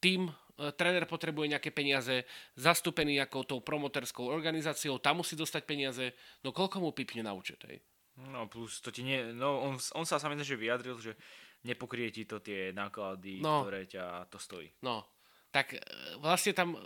tým 0.04 0.28
e, 0.28 0.32
tréner 0.76 1.08
potrebuje 1.08 1.56
nejaké 1.56 1.72
peniaze, 1.72 2.28
zastúpený 2.60 3.16
ako 3.24 3.48
tou 3.48 3.60
promoterskou 3.64 4.28
organizáciou, 4.28 5.00
tam 5.00 5.24
musí 5.24 5.32
dostať 5.32 5.62
peniaze, 5.64 6.12
no 6.44 6.52
koľko 6.52 6.84
mu 6.84 6.92
pipne 6.92 7.24
na 7.24 7.32
účet, 7.32 7.60
hej? 7.64 7.80
No 8.28 8.44
plus 8.52 8.84
to 8.84 8.92
ti 8.92 9.00
nie, 9.00 9.32
no 9.32 9.64
on, 9.64 9.80
on 9.96 10.04
sa 10.04 10.20
samozrejme 10.20 10.44
že 10.44 10.60
vyjadril, 10.60 10.96
že 11.00 11.16
nepokrie 11.64 12.12
ti 12.12 12.28
to 12.28 12.40
tie 12.40 12.72
náklady, 12.72 13.40
no. 13.40 13.64
ktoré 13.64 13.88
ťa 13.88 14.28
to 14.28 14.36
stojí. 14.36 14.68
No, 14.84 15.04
tak 15.48 15.76
e, 15.76 15.80
vlastne 16.20 16.52
tam, 16.52 16.76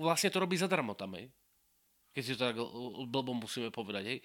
vlastne 0.00 0.28
to 0.28 0.40
robí 0.40 0.56
zadarmo 0.56 0.92
tam, 0.96 1.16
hej. 1.16 1.28
Keď 2.14 2.22
si 2.22 2.32
to 2.38 2.46
tak 2.46 2.56
blbom 3.10 3.42
musíme 3.42 3.74
povedať, 3.74 4.04
hej. 4.06 4.18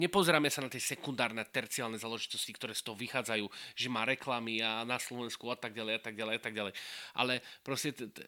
Nepozeráme 0.00 0.48
sa 0.48 0.64
na 0.64 0.72
tie 0.72 0.80
sekundárne, 0.80 1.44
terciálne 1.44 2.00
záležitosti, 2.00 2.56
ktoré 2.56 2.72
z 2.72 2.88
toho 2.88 2.96
vychádzajú, 2.96 3.44
že 3.76 3.92
má 3.92 4.08
reklamy 4.08 4.64
a 4.64 4.82
na 4.88 4.96
Slovensku 4.96 5.52
a 5.52 5.56
tak 5.60 5.76
ďalej 5.76 6.00
a 6.00 6.02
tak 6.02 6.14
ďalej 6.16 6.34
a 6.34 6.42
tak 6.42 6.54
ďalej. 6.56 6.72
Ale 7.20 7.44
proste 7.60 7.92
t- 7.92 8.08
t- 8.08 8.24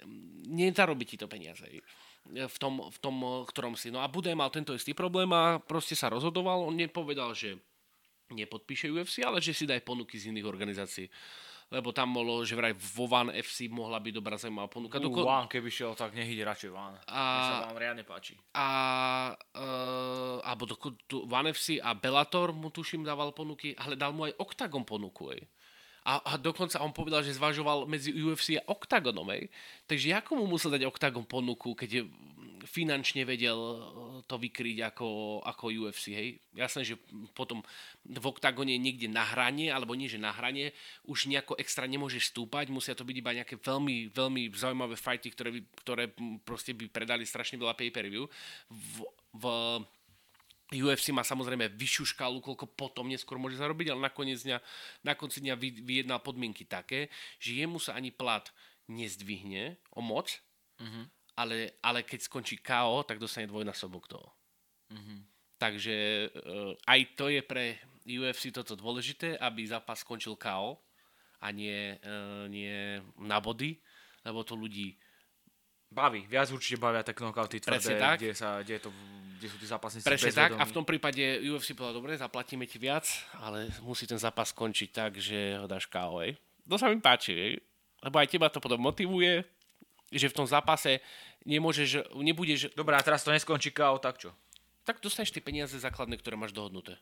nezarobí 0.52 1.08
ti 1.08 1.16
to 1.16 1.26
peniaze, 1.32 1.64
hej 1.64 1.80
v 2.28 2.56
tom, 2.60 2.84
v 2.90 2.98
tom 3.00 3.16
ktorom 3.48 3.74
si. 3.74 3.88
No 3.88 4.04
a 4.04 4.10
Budaj 4.10 4.36
mal 4.36 4.52
tento 4.52 4.76
istý 4.76 4.92
problém 4.94 5.30
a 5.32 5.58
proste 5.58 5.96
sa 5.98 6.12
rozhodoval. 6.12 6.66
On 6.66 6.74
nepovedal, 6.74 7.32
že 7.34 7.58
nepodpíše 8.30 8.90
UFC, 8.90 9.26
ale 9.26 9.42
že 9.42 9.54
si 9.56 9.66
daj 9.66 9.82
ponuky 9.82 10.16
z 10.16 10.30
iných 10.30 10.46
organizácií. 10.46 11.10
Lebo 11.70 11.94
tam 11.94 12.10
bolo, 12.10 12.42
že 12.42 12.58
vraj 12.58 12.74
vo 12.74 13.06
One 13.06 13.30
FC 13.38 13.70
mohla 13.70 14.02
byť 14.02 14.10
dobrá 14.10 14.34
zaujímavá 14.34 14.66
ponuka. 14.66 14.98
Uh, 14.98 15.06
Doko... 15.06 15.22
One, 15.22 15.46
keby 15.46 15.70
šiel, 15.70 15.94
tak 15.94 16.18
nech 16.18 16.26
ide 16.26 16.42
radšej 16.42 16.70
One. 16.74 16.98
A... 17.06 17.22
Mne 17.22 17.46
sa 17.46 17.66
vám 17.70 17.78
riadne 17.78 18.02
páči. 18.02 18.34
A, 18.58 18.66
uh, 19.54 20.42
alebo 20.42 20.66
do, 20.66 20.74
tu, 21.06 21.22
One 21.30 21.54
FC 21.54 21.78
a 21.78 21.94
Bellator 21.94 22.50
mu 22.50 22.74
tuším 22.74 23.06
dával 23.06 23.30
ponuky, 23.30 23.70
ale 23.78 23.94
dal 23.94 24.10
mu 24.10 24.26
aj 24.26 24.34
Octagon 24.42 24.82
ponuku. 24.82 25.30
Ej. 25.30 25.46
A, 26.10 26.18
a 26.26 26.32
dokonca 26.34 26.82
on 26.82 26.90
povedal, 26.90 27.22
že 27.22 27.38
zvažoval 27.38 27.86
medzi 27.86 28.10
UFC 28.10 28.58
a 28.58 28.66
Octagonom, 28.66 29.30
hej. 29.30 29.46
Takže 29.86 30.10
ako 30.18 30.42
mu 30.42 30.44
musel 30.50 30.74
dať 30.74 30.82
Octagon 30.82 31.22
ponuku, 31.22 31.78
keď 31.78 32.02
je 32.02 32.02
finančne 32.66 33.22
vedel 33.22 33.54
e, 33.54 33.78
to 34.26 34.34
vykryť 34.34 34.90
ako, 34.90 35.38
ako 35.46 35.70
UFC, 35.70 36.10
hej. 36.10 36.28
Jasné, 36.50 36.82
že 36.82 36.94
potom 37.30 37.62
v 38.02 38.24
Octagone 38.26 38.74
niekde 38.74 39.06
na 39.06 39.22
hranie, 39.22 39.70
alebo 39.70 39.94
nie, 39.94 40.10
že 40.10 40.18
na 40.18 40.34
hranie, 40.34 40.74
už 41.06 41.30
nejako 41.30 41.54
extra 41.62 41.86
nemôže 41.86 42.18
stúpať, 42.18 42.74
musia 42.74 42.98
to 42.98 43.06
byť 43.06 43.16
iba 43.16 43.30
nejaké 43.30 43.54
veľmi, 43.62 44.10
veľmi 44.10 44.50
zaujímavé 44.50 44.98
fighty, 44.98 45.30
ktoré 45.30 45.50
by, 45.54 45.60
ktoré 45.78 46.04
proste 46.42 46.74
by 46.74 46.90
predali 46.90 47.22
strašne 47.22 47.54
veľa 47.54 47.78
pay-per-view. 47.78 48.26
V, 48.66 49.06
v 49.38 49.44
UFC 50.70 51.10
má 51.10 51.26
samozrejme 51.26 51.74
vyššiu 51.74 52.14
škálu, 52.14 52.38
koľko 52.38 52.70
potom 52.70 53.10
neskôr 53.10 53.42
môže 53.42 53.58
zarobiť, 53.58 53.90
ale 53.90 54.06
nakoniec 54.06 54.38
dňa, 54.46 54.58
na 55.02 55.18
konci 55.18 55.42
dňa 55.42 55.54
vyjednal 55.58 56.22
podmienky 56.22 56.62
také, 56.62 57.10
že 57.42 57.58
jemu 57.58 57.82
sa 57.82 57.98
ani 57.98 58.14
plat 58.14 58.46
nezdvihne 58.86 59.78
o 59.94 60.00
moc, 60.02 60.30
mm-hmm. 60.78 61.04
ale, 61.38 61.74
ale 61.82 62.06
keď 62.06 62.26
skončí 62.26 62.62
KO, 62.62 63.02
tak 63.02 63.18
dostane 63.18 63.50
dvojnásobok 63.50 64.06
toho. 64.06 64.30
Mm-hmm. 64.94 65.18
Takže 65.58 65.96
uh, 66.30 66.72
aj 66.86 67.00
to 67.18 67.26
je 67.28 67.42
pre 67.42 67.76
UFC 68.06 68.54
toto 68.54 68.78
dôležité, 68.78 69.36
aby 69.42 69.66
zápas 69.66 70.06
skončil 70.06 70.38
KO 70.38 70.78
a 71.42 71.46
nie, 71.50 71.98
uh, 71.98 72.46
nie 72.46 73.02
na 73.18 73.42
body, 73.42 73.74
lebo 74.22 74.46
to 74.46 74.54
ľudí 74.54 74.94
baví. 75.90 76.24
Viac 76.30 76.54
určite 76.54 76.78
bavia 76.78 77.02
tie 77.02 77.12
knockouty 77.12 77.58
tvrdé, 77.58 77.98
tak. 77.98 78.22
Kde, 78.22 78.32
sa, 78.32 78.62
kde, 78.62 78.78
je 78.78 78.82
to, 78.86 78.90
kde 79.42 79.46
sú 79.50 79.56
tí 79.58 79.66
zápasníci 79.66 80.06
Presne 80.06 80.30
tak 80.30 80.54
a 80.54 80.62
v 80.62 80.72
tom 80.72 80.86
prípade 80.86 81.42
UFC 81.42 81.74
povedal, 81.74 81.98
dobre, 81.98 82.14
zaplatíme 82.14 82.64
ti 82.64 82.78
viac, 82.78 83.10
ale 83.42 83.68
musí 83.82 84.06
ten 84.06 84.18
zápas 84.18 84.54
skončiť 84.54 84.88
tak, 84.94 85.18
že 85.18 85.58
ho 85.58 85.66
dáš 85.66 85.90
KO. 85.90 86.22
To 86.70 86.78
sa 86.78 86.86
mi 86.86 87.02
páči, 87.02 87.34
hej. 87.34 87.52
lebo 88.06 88.22
aj 88.22 88.30
teba 88.30 88.46
to 88.46 88.62
potom 88.62 88.78
motivuje, 88.78 89.42
že 90.14 90.30
v 90.30 90.36
tom 90.42 90.46
zápase 90.46 91.02
nemôžeš, 91.42 92.14
nebudeš... 92.14 92.70
Dobre, 92.78 92.94
a 92.94 93.02
teraz 93.02 93.26
to 93.26 93.34
neskončí 93.34 93.74
KO, 93.74 93.98
tak 93.98 94.22
čo? 94.22 94.30
Tak 94.86 95.02
dostaneš 95.02 95.34
tie 95.34 95.42
peniaze 95.42 95.74
základné, 95.74 96.18
ktoré 96.22 96.38
máš 96.38 96.54
dohodnuté. 96.54 96.98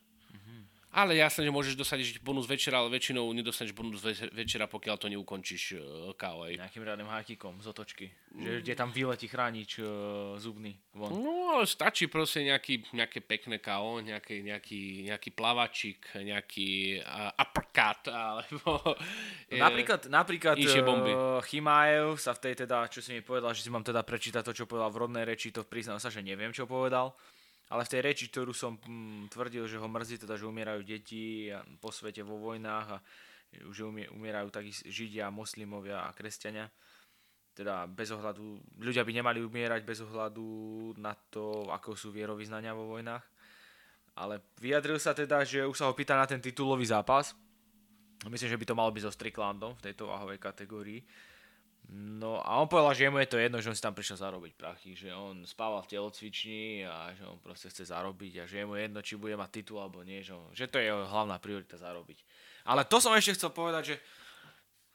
Ale 0.89 1.13
jasné, 1.13 1.45
že 1.45 1.53
môžeš 1.53 1.77
dostať 1.77 2.17
bonus 2.25 2.49
večera, 2.49 2.81
ale 2.81 2.89
väčšinou 2.89 3.29
nedostaneš 3.37 3.77
bonus 3.77 4.01
večera, 4.33 4.65
pokiaľ 4.65 4.95
to 4.97 5.05
neukončíš 5.13 5.77
uh, 5.77 6.09
KO. 6.17 6.49
Nejakým 6.49 6.81
radným 6.81 7.05
hákikom 7.05 7.61
z 7.61 7.65
otočky. 7.69 8.05
Že, 8.33 8.65
kde 8.65 8.73
tam 8.73 8.89
vyletí 8.89 9.29
chránič 9.29 9.85
uh, 9.85 10.33
zubný 10.41 10.73
von. 10.97 11.13
No, 11.13 11.61
ale 11.61 11.69
stačí 11.69 12.09
proste 12.09 12.41
nejaký, 12.41 12.89
nejaké 12.89 13.21
pekné 13.21 13.61
KO, 13.61 14.01
nejaký, 14.01 14.41
nejaký, 14.41 15.13
nejaký 15.13 15.29
plavačik, 15.29 16.09
nejaký 16.25 16.97
uh, 17.05 17.37
uppercut, 17.37 18.09
alebo... 18.09 18.97
No, 19.53 19.61
napríklad, 19.61 20.09
napríklad 20.09 20.57
bomby. 20.81 21.13
Uh, 21.13 21.37
Chimaev 21.45 22.17
sa 22.17 22.33
v 22.33 22.49
tej 22.49 22.65
teda, 22.65 22.89
čo 22.89 23.05
si 23.05 23.13
mi 23.13 23.21
povedal, 23.21 23.53
že 23.53 23.61
si 23.61 23.69
mám 23.69 23.85
teda 23.85 24.01
prečítať 24.01 24.41
to, 24.41 24.57
čo 24.57 24.65
povedal 24.65 24.89
v 24.89 25.05
rodnej 25.05 25.21
reči, 25.21 25.53
to 25.53 25.61
priznám 25.61 26.01
sa, 26.01 26.09
že 26.09 26.25
neviem, 26.25 26.49
čo 26.49 26.65
povedal. 26.65 27.13
Ale 27.69 27.85
v 27.85 27.91
tej 27.93 28.01
reči, 28.01 28.25
ktorú 28.33 28.49
som 28.49 28.81
hm, 28.81 29.29
tvrdil, 29.29 29.69
že 29.69 29.77
ho 29.77 29.85
mrzí, 29.85 30.25
teda, 30.25 30.35
že 30.35 30.49
umierajú 30.49 30.81
deti 30.81 31.53
po 31.77 31.93
svete 31.93 32.25
vo 32.25 32.41
vojnách 32.41 32.87
a 32.89 32.97
že 33.49 33.85
umierajú 34.13 34.49
takí 34.53 34.73
židia, 34.89 35.33
moslimovia 35.33 36.05
a 36.05 36.13
kresťania, 36.13 36.69
teda 37.53 37.89
bez 37.89 38.13
ohľadu, 38.13 38.77
ľudia 38.77 39.01
by 39.01 39.11
nemali 39.11 39.41
umierať 39.41 39.81
bez 39.83 40.05
ohľadu 40.05 40.45
na 41.01 41.17
to, 41.33 41.65
ako 41.69 41.97
sú 41.97 42.13
vierovýznania 42.13 42.77
vo 42.77 42.89
vojnách. 42.89 43.25
Ale 44.21 44.41
vyjadril 44.61 45.01
sa 45.01 45.17
teda, 45.17 45.41
že 45.45 45.65
už 45.65 45.75
sa 45.77 45.89
ho 45.89 45.97
pýta 45.97 46.13
na 46.13 46.29
ten 46.29 46.41
titulový 46.41 46.85
zápas. 46.85 47.33
Myslím, 48.27 48.51
že 48.51 48.59
by 48.59 48.65
to 48.67 48.77
malo 48.77 48.91
byť 48.91 49.03
so 49.07 49.11
Stricklandom 49.15 49.79
v 49.79 49.85
tejto 49.91 50.11
váhovej 50.11 50.37
kategórii 50.37 51.01
No 51.89 52.37
a 52.45 52.61
on 52.61 52.69
povedal, 52.69 52.93
že 52.93 53.09
mu 53.09 53.17
je 53.17 53.33
to 53.33 53.41
jedno, 53.41 53.57
že 53.57 53.73
on 53.73 53.77
si 53.77 53.81
tam 53.81 53.97
prišiel 53.97 54.21
zarobiť 54.21 54.53
prachy, 54.53 54.93
že 54.93 55.09
on 55.09 55.41
spával 55.41 55.81
v 55.81 55.97
telocvični 55.97 56.85
a 56.85 57.09
že 57.17 57.25
on 57.25 57.41
proste 57.41 57.65
chce 57.65 57.89
zarobiť 57.89 58.33
a 58.41 58.43
že 58.45 58.61
je 58.61 58.65
mu 58.69 58.77
jedno, 58.77 59.01
či 59.01 59.17
bude 59.17 59.33
mať 59.33 59.49
titul 59.57 59.81
alebo 59.81 60.05
nie, 60.05 60.21
že, 60.21 60.37
on, 60.37 60.53
že 60.53 60.69
to 60.69 60.77
je 60.77 60.85
jeho 60.85 61.09
hlavná 61.09 61.41
priorita 61.41 61.81
zarobiť. 61.81 62.21
Ale 62.69 62.85
to 62.85 63.01
som 63.01 63.17
ešte 63.17 63.41
chcel 63.41 63.49
povedať, 63.49 63.83
že 63.89 63.95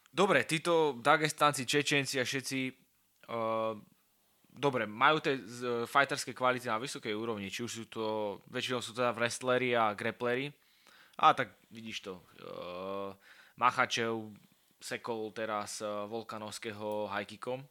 dobre, 0.07 0.47
títo 0.47 0.95
Dagestanci, 1.03 1.67
Čečenci 1.67 2.15
a 2.15 2.23
všetci 2.23 2.59
uh, 3.27 3.75
dobre, 4.55 4.87
majú 4.87 5.19
tie 5.19 5.35
uh, 5.35 5.43
fighterské 5.83 6.31
kvality 6.31 6.71
na 6.71 6.79
vysokej 6.79 7.11
úrovni, 7.11 7.51
či 7.51 7.67
už 7.67 7.71
sú 7.75 7.85
to, 7.91 8.39
väčšinou 8.47 8.79
sú 8.79 8.95
teda 8.95 9.11
wrestleri 9.11 9.75
a 9.75 9.91
grappleri, 9.91 10.47
a 11.19 11.35
tak 11.35 11.59
vidíš 11.75 12.07
to, 12.07 12.13
uh, 12.47 13.11
Machačev, 13.59 14.31
sekol 14.79 15.31
teraz 15.31 15.81
eh, 15.81 15.87
Volkanovského 15.87 17.09
hajkikom. 17.11 17.63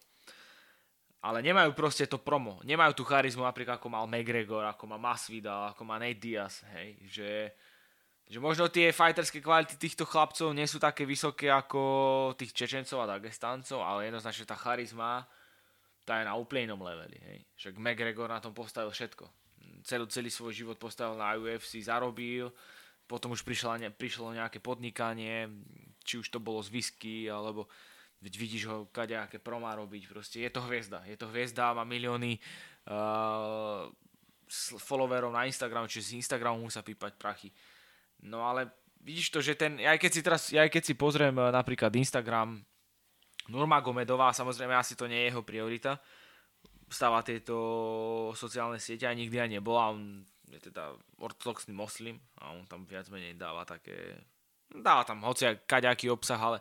Ale 1.25 1.41
nemajú 1.41 1.73
proste 1.73 2.05
to 2.05 2.21
promo. 2.21 2.61
Nemajú 2.69 3.01
tú 3.01 3.05
charizmu 3.09 3.49
napríklad 3.49 3.81
ako 3.81 3.89
mal 3.89 4.05
McGregor, 4.05 4.69
ako 4.69 4.85
má 4.85 5.01
Masvidal, 5.01 5.73
ako 5.73 5.81
má 5.89 5.97
Nate 5.97 6.21
Diaz. 6.21 6.61
Hej, 6.77 7.01
že, 7.09 7.31
že 8.29 8.37
možno 8.37 8.69
tie 8.69 8.93
fighterské 8.93 9.41
kvality 9.41 9.81
týchto 9.81 10.05
chlapcov 10.05 10.53
nie 10.53 10.69
sú 10.69 10.77
také 10.77 11.09
vysoké 11.09 11.49
ako 11.49 11.81
tých 12.37 12.53
Čečencov 12.53 13.01
a 13.01 13.17
Dagestáncov, 13.17 13.81
ale 13.81 14.13
jednoznačne 14.13 14.45
tá 14.45 14.53
charizma 14.53 15.25
tá 16.05 16.21
je 16.21 16.29
na 16.29 16.37
úplne 16.37 16.69
inom 16.69 16.85
leveli. 16.85 17.17
Hej. 17.17 17.39
Však 17.57 17.81
McGregor 17.81 18.29
na 18.29 18.45
tom 18.45 18.53
postavil 18.53 18.93
všetko. 18.93 19.25
Celý, 19.89 20.05
celý 20.13 20.29
svoj 20.29 20.53
život 20.53 20.77
postavil 20.77 21.17
na 21.17 21.33
UFC, 21.41 21.81
zarobil, 21.81 22.53
potom 23.09 23.33
už 23.33 23.45
prišlo, 23.45 23.81
prišlo 23.97 24.37
nejaké 24.37 24.61
podnikanie, 24.61 25.49
či 26.05 26.21
už 26.21 26.29
to 26.29 26.39
bolo 26.39 26.61
z 26.61 26.69
whisky, 26.71 27.27
alebo 27.27 27.67
vidíš 28.21 28.65
ho 28.69 28.77
kadejaké 28.89 29.37
promá 29.37 29.77
robiť, 29.77 30.09
proste 30.09 30.41
je 30.41 30.51
to 30.53 30.65
hviezda, 30.65 31.05
je 31.05 31.17
to 31.17 31.29
hviezda, 31.29 31.77
má 31.77 31.85
milióny 31.85 32.41
uh, 32.89 33.89
followerov 34.81 35.33
na 35.33 35.45
Instagram, 35.45 35.89
čiže 35.89 36.15
z 36.15 36.25
Instagramu 36.25 36.65
musia 36.65 36.81
pípať 36.81 37.21
prachy. 37.21 37.53
No 38.25 38.45
ale 38.49 38.73
vidíš 39.05 39.29
to, 39.29 39.45
že 39.45 39.59
ten, 39.59 39.77
aj 39.77 40.01
keď 40.01 40.11
si 40.13 40.21
teraz, 40.25 40.43
aj 40.53 40.71
keď 40.73 40.83
si 40.85 40.95
pozriem 40.97 41.37
uh, 41.37 41.53
napríklad 41.53 41.93
Instagram 41.93 42.65
Nurma 43.53 43.85
Gomedová, 43.85 44.33
samozrejme 44.33 44.73
asi 44.73 44.97
to 44.97 45.05
nie 45.05 45.29
je 45.29 45.29
jeho 45.29 45.45
priorita, 45.45 46.01
stáva 46.89 47.21
tieto 47.21 48.33
sociálne 48.33 48.81
siete 48.81 49.05
a 49.05 49.13
nikdy 49.13 49.37
aj 49.37 49.51
nebola, 49.53 49.93
on 49.93 50.25
je 50.49 50.71
teda 50.71 50.97
ortodoxný 51.21 51.77
moslim 51.77 52.17
a 52.41 52.57
on 52.57 52.65
tam 52.65 52.89
viac 52.89 53.11
menej 53.13 53.37
dáva 53.37 53.69
také 53.69 54.17
dáva 54.75 55.07
tam 55.07 55.23
hoci 55.23 55.55
kaďaký 55.71 56.11
obsah, 56.11 56.41
ale 56.41 56.59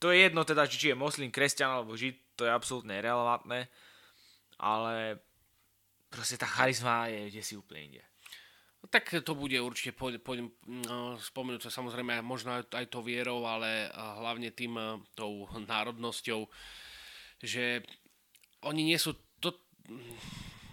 to 0.00 0.08
je 0.08 0.24
jedno 0.24 0.44
teda, 0.44 0.64
či 0.64 0.92
je 0.92 0.96
moslim, 0.96 1.28
kresťan 1.28 1.68
alebo 1.68 1.92
žid, 1.96 2.16
to 2.34 2.48
je 2.48 2.52
absolútne 2.52 2.96
irrelevantné, 2.96 3.68
ale 4.58 5.20
proste 6.08 6.40
tá 6.40 6.48
charizma 6.48 7.12
je 7.12 7.28
kde 7.28 7.42
si 7.44 7.54
úplne 7.54 7.92
inde. 7.92 8.02
No, 8.84 8.92
tak 8.92 9.08
to 9.24 9.32
bude 9.32 9.56
určite, 9.56 9.96
poďme 9.96 10.52
no, 10.68 11.16
spomenúť 11.16 11.68
sa 11.68 11.72
samozrejme 11.72 12.20
možno 12.20 12.60
aj 12.60 12.86
to 12.92 13.00
vierou, 13.00 13.44
ale 13.48 13.88
hlavne 13.96 14.52
tým 14.52 15.04
tou 15.16 15.48
národnosťou, 15.48 16.44
že 17.40 17.80
oni 18.64 18.92
nie 18.92 19.00
sú 19.00 19.16
to... 19.40 19.56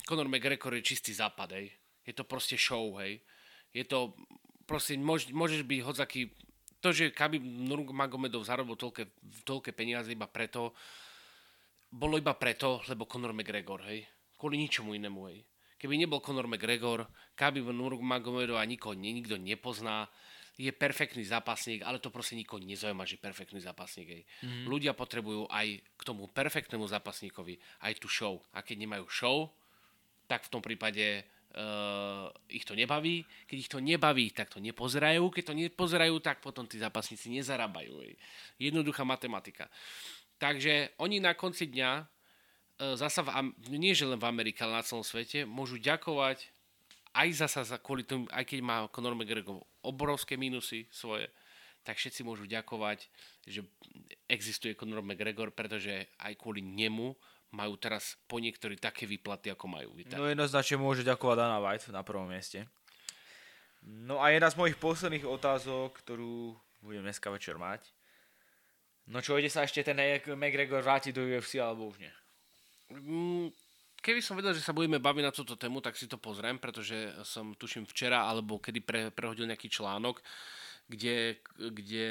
Conor 0.08 0.28
McGregor 0.28 0.76
je 0.76 0.84
čistý 0.84 1.16
západ, 1.16 1.56
hej. 1.56 1.72
Je 2.04 2.12
to 2.12 2.28
proste 2.28 2.60
show, 2.60 3.00
hej. 3.00 3.24
Je 3.72 3.88
to 3.88 4.12
proste 4.72 4.96
môž, 4.96 5.28
môžeš 5.36 5.68
byť 5.68 5.80
hodzaký... 5.84 6.32
To, 6.82 6.90
že 6.90 7.14
Khabib 7.14 7.44
Nurmagomedov 7.44 8.42
zarobil 8.42 8.74
toľké, 8.74 9.06
toľké 9.46 9.70
peniaze 9.76 10.10
iba 10.10 10.26
preto, 10.26 10.74
bolo 11.92 12.18
iba 12.18 12.34
preto, 12.34 12.82
lebo 12.90 13.06
Conor 13.06 13.36
McGregor, 13.38 13.86
hej. 13.86 14.08
Kvôli 14.40 14.58
ničomu 14.58 14.98
inému, 14.98 15.22
hej. 15.30 15.46
Keby 15.78 16.00
nebol 16.02 16.24
Conor 16.24 16.50
McGregor, 16.50 17.06
Khabib 17.38 17.70
Nurmagomedov 17.70 18.58
a 18.58 18.66
nikoho 18.66 18.98
nikto 18.98 19.38
nepozná, 19.38 20.10
je 20.58 20.70
perfektný 20.74 21.26
zápasník, 21.26 21.82
ale 21.82 21.98
to 21.98 22.14
proste 22.14 22.38
nikoho 22.38 22.62
nezaujíma, 22.62 23.06
že 23.06 23.18
je 23.18 23.26
perfektný 23.26 23.60
zápasník. 23.62 24.08
Hej. 24.10 24.24
Mm. 24.46 24.66
Ľudia 24.70 24.94
potrebujú 24.94 25.50
aj 25.50 25.68
k 25.82 26.02
tomu 26.02 26.30
perfektnému 26.30 26.86
zápasníkovi 26.86 27.58
aj 27.82 27.94
tú 27.98 28.10
show. 28.10 28.38
A 28.54 28.62
keď 28.62 28.86
nemajú 28.86 29.06
show, 29.10 29.38
tak 30.30 30.46
v 30.46 30.52
tom 30.54 30.62
prípade 30.62 31.26
Uh, 31.52 32.32
ich 32.48 32.64
to 32.64 32.72
nebaví. 32.72 33.28
Keď 33.44 33.58
ich 33.60 33.68
to 33.68 33.84
nebaví, 33.84 34.32
tak 34.32 34.48
to 34.56 34.64
nepozerajú. 34.64 35.28
Keď 35.28 35.44
to 35.52 35.56
nepozerajú, 35.56 36.16
tak 36.24 36.40
potom 36.40 36.64
tí 36.64 36.80
zápasníci 36.80 37.28
nezarábajú. 37.28 38.08
Jednoduchá 38.56 39.04
matematika. 39.04 39.68
Takže 40.40 40.96
oni 40.96 41.20
na 41.20 41.36
konci 41.36 41.68
dňa, 41.68 41.92
uh, 42.00 42.96
zasa 42.96 43.20
v, 43.28 43.52
nie 43.68 43.92
že 43.92 44.08
len 44.08 44.16
v 44.16 44.32
Amerike, 44.32 44.64
ale 44.64 44.80
na 44.80 44.88
celom 44.88 45.04
svete, 45.04 45.44
môžu 45.44 45.76
ďakovať 45.76 46.48
aj 47.12 47.28
zasa 47.36 47.62
za 47.68 47.78
kvôli 47.78 48.08
tomu, 48.08 48.28
aj 48.32 48.48
keď 48.48 48.60
má 48.64 48.88
Conor 48.88 49.16
McGregor 49.16 49.60
obrovské 49.84 50.40
minusy 50.40 50.88
svoje, 50.88 51.28
tak 51.84 52.00
všetci 52.00 52.24
môžu 52.24 52.48
ďakovať, 52.48 53.10
že 53.44 53.66
existuje 54.30 54.78
Conor 54.78 55.04
McGregor, 55.04 55.52
pretože 55.52 56.08
aj 56.22 56.38
kvôli 56.40 56.64
nemu 56.64 57.12
majú 57.52 57.76
teraz 57.76 58.16
po 58.26 58.40
niektorí 58.40 58.80
také 58.80 59.04
výplaty, 59.04 59.52
ako 59.52 59.68
majú. 59.68 59.92
Víta. 59.96 60.16
No 60.16 60.32
jednoznačne 60.32 60.80
môže 60.80 61.04
ďakovať 61.04 61.36
Dana 61.36 61.60
White 61.60 61.92
na 61.92 62.02
prvom 62.02 62.28
mieste. 62.32 62.68
No 63.84 64.24
a 64.24 64.32
jedna 64.32 64.48
z 64.48 64.60
mojich 64.60 64.78
posledných 64.80 65.28
otázok, 65.28 66.00
ktorú 66.06 66.56
budem 66.80 67.04
dneska 67.04 67.28
večer 67.28 67.60
mať. 67.60 67.84
No 69.10 69.20
čo, 69.20 69.36
ide 69.36 69.52
sa 69.52 69.66
ešte 69.66 69.84
ten 69.84 69.98
McGregor 70.38 70.86
vrátiť 70.86 71.12
do 71.12 71.26
UFC 71.26 71.60
alebo 71.60 71.92
už 71.92 72.00
nie? 72.00 72.14
Mm, 72.94 73.50
keby 74.00 74.22
som 74.24 74.38
vedel, 74.38 74.56
že 74.56 74.64
sa 74.64 74.72
budeme 74.72 75.02
baviť 75.02 75.24
na 75.26 75.34
túto 75.34 75.60
tému, 75.60 75.84
tak 75.84 76.00
si 76.00 76.08
to 76.08 76.22
pozriem, 76.22 76.62
pretože 76.62 77.12
som 77.28 77.52
tuším 77.58 77.90
včera 77.90 78.30
alebo 78.30 78.62
kedy 78.62 78.80
pre, 78.80 79.02
prehodil 79.12 79.50
nejaký 79.50 79.68
článok, 79.68 80.22
kde, 80.88 81.42
kde 81.58 82.08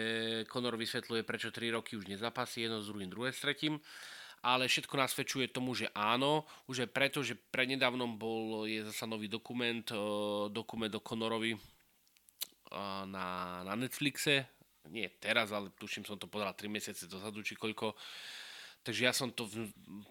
Conor 0.51 0.75
vysvetľuje, 0.77 1.23
prečo 1.23 1.49
3 1.55 1.77
roky 1.77 1.97
už 1.97 2.11
nezapasí 2.11 2.67
jedno 2.67 2.83
s 2.83 2.91
druhým, 2.91 3.09
druhé 3.09 3.31
s 3.31 3.41
tretím 3.41 3.79
ale 4.41 4.69
všetko 4.69 4.95
nasvedčuje 4.97 5.53
tomu, 5.53 5.77
že 5.77 5.93
áno, 5.93 6.49
už 6.65 6.89
aj 6.89 6.91
preto, 6.91 7.21
že 7.21 7.37
prednedávnom 7.37 8.17
bol, 8.17 8.65
je 8.65 8.85
zasa 8.89 9.05
nový 9.05 9.29
dokument, 9.29 9.85
uh, 9.93 10.49
dokument 10.49 10.93
o 10.97 11.05
Conorovi 11.05 11.53
uh, 11.55 13.05
na, 13.05 13.61
na 13.69 13.75
Netflixe, 13.77 14.49
nie 14.89 15.07
teraz, 15.21 15.53
ale 15.53 15.69
tuším 15.77 16.09
som 16.09 16.17
to 16.17 16.25
pozeral 16.25 16.57
3 16.57 16.73
mesiace 16.73 17.05
dozadu, 17.05 17.45
či 17.45 17.53
koľko, 17.53 17.93
Takže 18.81 19.05
ja 19.05 19.13
som 19.13 19.29
to 19.29 19.45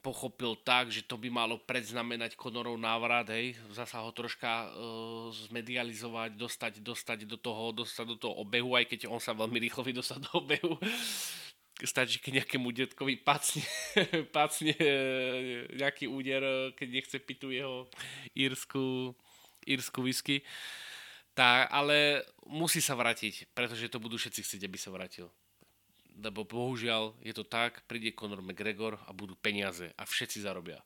pochopil 0.06 0.54
tak, 0.62 0.94
že 0.94 1.02
to 1.02 1.18
by 1.18 1.26
malo 1.34 1.58
predznamenať 1.58 2.38
Konorov 2.38 2.78
návrat, 2.78 3.26
hej, 3.34 3.58
zasa 3.74 3.98
ho 3.98 4.14
troška 4.14 4.70
uh, 4.70 5.34
zmedializovať, 5.50 6.38
dostať, 6.38 6.74
dostať 6.86 7.26
do 7.26 7.34
toho, 7.42 7.74
dostať 7.74 8.06
do 8.14 8.18
toho 8.22 8.38
obehu, 8.38 8.78
aj 8.78 8.86
keď 8.86 9.10
on 9.10 9.18
sa 9.18 9.34
veľmi 9.34 9.58
rýchlo 9.58 9.82
vydostať 9.82 10.20
do 10.22 10.32
obehu 10.38 10.78
stačí, 11.88 12.20
keď 12.20 12.44
nejakému 12.44 12.70
detkovi 12.76 13.16
pacne, 13.20 13.64
pacne 14.36 14.76
e, 14.76 14.96
nejaký 15.80 16.12
úder, 16.12 16.44
e, 16.44 16.56
keď 16.76 16.88
nechce 16.92 17.18
piť 17.24 17.38
tú 17.40 17.48
jeho 17.56 17.88
írsku, 18.36 19.16
írsku 19.64 20.00
whisky. 20.04 20.44
Tá, 21.32 21.72
ale 21.72 22.28
musí 22.44 22.84
sa 22.84 23.00
vrátiť, 23.00 23.48
pretože 23.56 23.88
to 23.88 24.04
budú 24.04 24.20
všetci 24.20 24.44
chcieť, 24.44 24.62
aby 24.68 24.76
sa 24.76 24.92
vrátil. 24.92 25.32
Lebo 26.20 26.44
bohužiaľ 26.44 27.16
je 27.24 27.32
to 27.32 27.48
tak, 27.48 27.88
príde 27.88 28.12
Conor 28.12 28.44
McGregor 28.44 29.00
a 29.08 29.16
budú 29.16 29.40
peniaze 29.40 29.96
a 29.96 30.04
všetci 30.04 30.44
zarobia. 30.44 30.84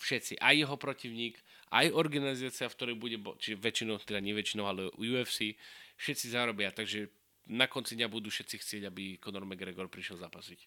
všetci, 0.00 0.40
aj 0.40 0.54
jeho 0.56 0.76
protivník, 0.80 1.36
aj 1.76 1.92
organizácia, 1.92 2.70
v 2.70 2.76
ktorej 2.78 2.96
bude, 2.96 3.20
či 3.36 3.52
väčšinou, 3.52 4.00
teda 4.00 4.24
nie 4.24 4.32
väčšinou, 4.32 4.64
ale 4.64 4.88
UFC, 4.96 5.60
všetci 6.00 6.32
zarobia, 6.32 6.72
takže 6.72 7.12
na 7.50 7.66
konci 7.66 7.98
dňa 7.98 8.06
budú 8.06 8.30
všetci 8.30 8.56
chcieť, 8.62 8.82
aby 8.86 9.18
Conor 9.18 9.42
McGregor 9.42 9.90
prišiel 9.90 10.22
zapasiť. 10.22 10.60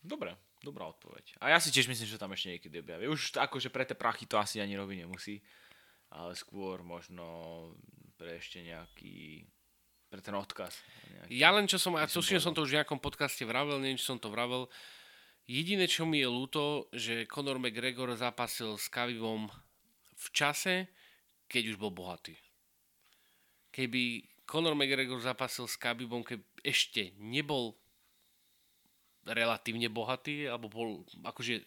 Dobre, 0.00 0.36
dobrá 0.60 0.88
odpoveď. 0.88 1.40
A 1.40 1.52
ja 1.52 1.58
si 1.60 1.72
tiež 1.72 1.88
myslím, 1.88 2.08
že 2.08 2.20
tam 2.20 2.32
ešte 2.32 2.56
niekedy 2.56 2.80
objaví. 2.80 3.08
Už 3.08 3.36
akože 3.36 3.72
pre 3.72 3.88
tie 3.88 3.96
prachy 3.96 4.28
to 4.28 4.36
asi 4.36 4.60
ani 4.60 4.76
robiť 4.76 5.04
nemusí, 5.04 5.40
ale 6.12 6.36
skôr 6.36 6.84
možno 6.84 7.24
pre 8.20 8.36
ešte 8.36 8.60
nejaký 8.60 9.48
pre 10.10 10.18
ten 10.18 10.34
odkaz. 10.34 10.74
Nejaký, 11.06 11.30
ja 11.38 11.54
len 11.54 11.70
čo 11.70 11.78
som, 11.78 11.94
a 11.94 12.02
to 12.04 12.18
som 12.18 12.50
to 12.50 12.66
už 12.66 12.74
v 12.74 12.78
nejakom 12.82 12.98
podcaste 12.98 13.46
vravel, 13.46 13.78
neviem, 13.78 13.94
či 13.94 14.10
som 14.10 14.18
to 14.18 14.26
vravel, 14.26 14.66
jediné, 15.46 15.86
čo 15.86 16.02
mi 16.02 16.18
je 16.18 16.26
ľúto, 16.26 16.90
že 16.90 17.30
Conor 17.30 17.62
McGregor 17.62 18.10
zapasil 18.18 18.74
s 18.74 18.90
Kavibom 18.90 19.46
v 20.18 20.26
čase, 20.34 20.90
keď 21.46 21.74
už 21.74 21.76
bol 21.78 21.94
bohatý. 21.94 22.34
Keby 23.70 24.26
Conor 24.50 24.74
McGregor 24.74 25.22
zapasil 25.22 25.70
s 25.70 25.78
Khabibom, 25.78 26.26
keď 26.26 26.42
ešte 26.66 27.14
nebol 27.22 27.78
relatívne 29.22 29.86
bohatý, 29.86 30.50
alebo 30.50 30.66
bol 30.66 31.06
akože 31.22 31.62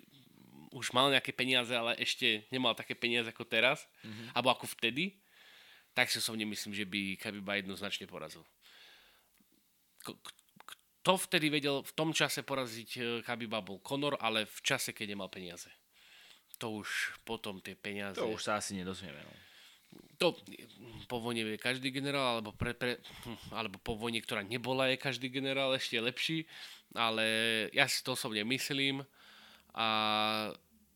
už 0.75 0.91
mal 0.91 1.07
nejaké 1.07 1.31
peniaze, 1.31 1.71
ale 1.71 1.95
ešte 1.95 2.43
nemal 2.51 2.75
také 2.75 2.91
peniaze 2.91 3.31
ako 3.31 3.47
teraz, 3.47 3.87
mm-hmm. 4.03 4.35
alebo 4.35 4.51
ako 4.51 4.65
vtedy, 4.75 5.15
tak 5.95 6.11
si 6.11 6.19
som 6.19 6.35
nemyslím, 6.35 6.75
že 6.75 6.83
by 6.83 7.15
Khabiba 7.23 7.61
jednoznačne 7.63 8.03
porazil. 8.03 8.43
Kto 10.03 11.15
vtedy 11.15 11.47
vedel 11.47 11.85
v 11.87 11.93
tom 11.95 12.11
čase 12.11 12.43
poraziť 12.43 12.89
e, 12.97 13.01
Khabiba 13.23 13.63
bol 13.63 13.79
Conor, 13.79 14.19
ale 14.19 14.43
v 14.43 14.59
čase, 14.65 14.91
keď 14.91 15.15
nemal 15.15 15.29
peniaze. 15.29 15.69
To 16.57 16.83
už 16.83 17.21
potom 17.23 17.61
tie 17.63 17.77
peniaze... 17.77 18.17
To 18.19 18.33
už 18.33 18.43
sa 18.43 18.59
asi 18.59 18.73
nedozvieme. 18.75 19.21
No 19.21 19.52
to 20.17 20.37
po 21.05 21.19
vojne 21.19 21.43
je 21.43 21.59
každý 21.59 21.91
generál, 21.91 22.39
alebo, 22.39 22.55
pre, 22.55 22.71
pre, 22.71 22.97
alebo 23.51 23.77
po 23.81 23.99
vojne, 23.99 24.23
ktorá 24.23 24.41
nebola, 24.41 24.87
je 24.89 24.97
každý 24.97 25.27
generál 25.27 25.75
ešte 25.75 25.99
lepší, 25.99 26.47
ale 26.95 27.25
ja 27.75 27.85
si 27.89 27.99
to 28.05 28.15
osobne 28.15 28.45
myslím 28.47 29.03
a, 29.75 29.89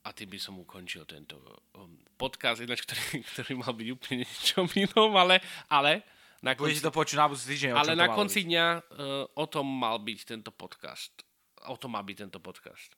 a 0.05 0.09
tým 0.13 0.29
by 0.31 0.39
som 0.39 0.55
ukončil 0.61 1.03
tento 1.03 1.37
um, 1.75 1.97
podcast, 2.15 2.61
ináč, 2.63 2.85
ktorý, 2.85 3.19
ktorý 3.33 3.51
mal 3.59 3.73
byť 3.73 3.87
úplne 3.91 4.15
niečo 4.23 4.63
inom, 4.77 5.11
ale, 5.17 5.43
ale 5.67 6.05
na 6.45 6.53
konci, 6.53 6.79
to 6.79 6.93
počuť 6.93 7.17
na 7.17 7.27
týždeň. 7.33 7.69
Ale 7.73 7.97
na 7.97 8.13
konci 8.13 8.45
byť. 8.45 8.47
dňa 8.53 8.65
uh, 8.69 9.41
o 9.41 9.45
tom 9.49 9.65
mal 9.65 9.97
byť 9.97 10.19
tento 10.37 10.53
podcast. 10.53 11.25
O 11.65 11.75
tom 11.75 11.97
má 11.97 12.01
byť 12.05 12.29
tento 12.29 12.39
podcast. 12.39 12.93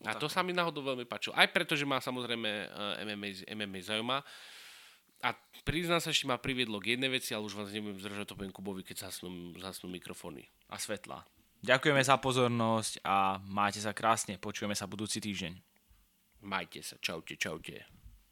A 0.00 0.16
to 0.16 0.32
sa 0.32 0.40
mi 0.40 0.56
náhodou 0.56 0.80
veľmi 0.80 1.04
páčilo. 1.04 1.36
Aj 1.36 1.44
preto, 1.52 1.76
že 1.76 1.84
má 1.84 2.00
samozrejme 2.00 2.50
uh, 2.72 3.04
MMA, 3.04 3.44
MMA 3.52 3.80
zaujíma. 3.84 4.24
A 5.20 5.36
priznám 5.68 6.00
sa, 6.00 6.12
ešte 6.12 6.24
ma 6.24 6.40
priviedlo 6.40 6.80
k 6.80 6.96
jednej 6.96 7.12
veci, 7.12 7.36
ale 7.36 7.44
už 7.44 7.60
vás 7.60 7.68
nebudem 7.68 8.00
zdržať, 8.00 8.32
to 8.32 8.36
poviem 8.40 8.56
Kubovi, 8.56 8.80
keď 8.80 9.12
zasnú, 9.12 9.52
zasnú 9.60 9.92
mikrofóny. 9.92 10.48
A 10.72 10.80
svetla. 10.80 11.28
Ďakujeme 11.60 12.00
za 12.00 12.16
pozornosť 12.16 13.04
a 13.04 13.36
máte 13.44 13.84
sa 13.84 13.92
krásne. 13.92 14.40
Počujeme 14.40 14.72
sa 14.72 14.88
budúci 14.88 15.20
týždeň. 15.20 15.60
Majte 16.40 16.80
sa. 16.80 16.96
Čaute, 16.96 17.36
čaute. 17.36 17.99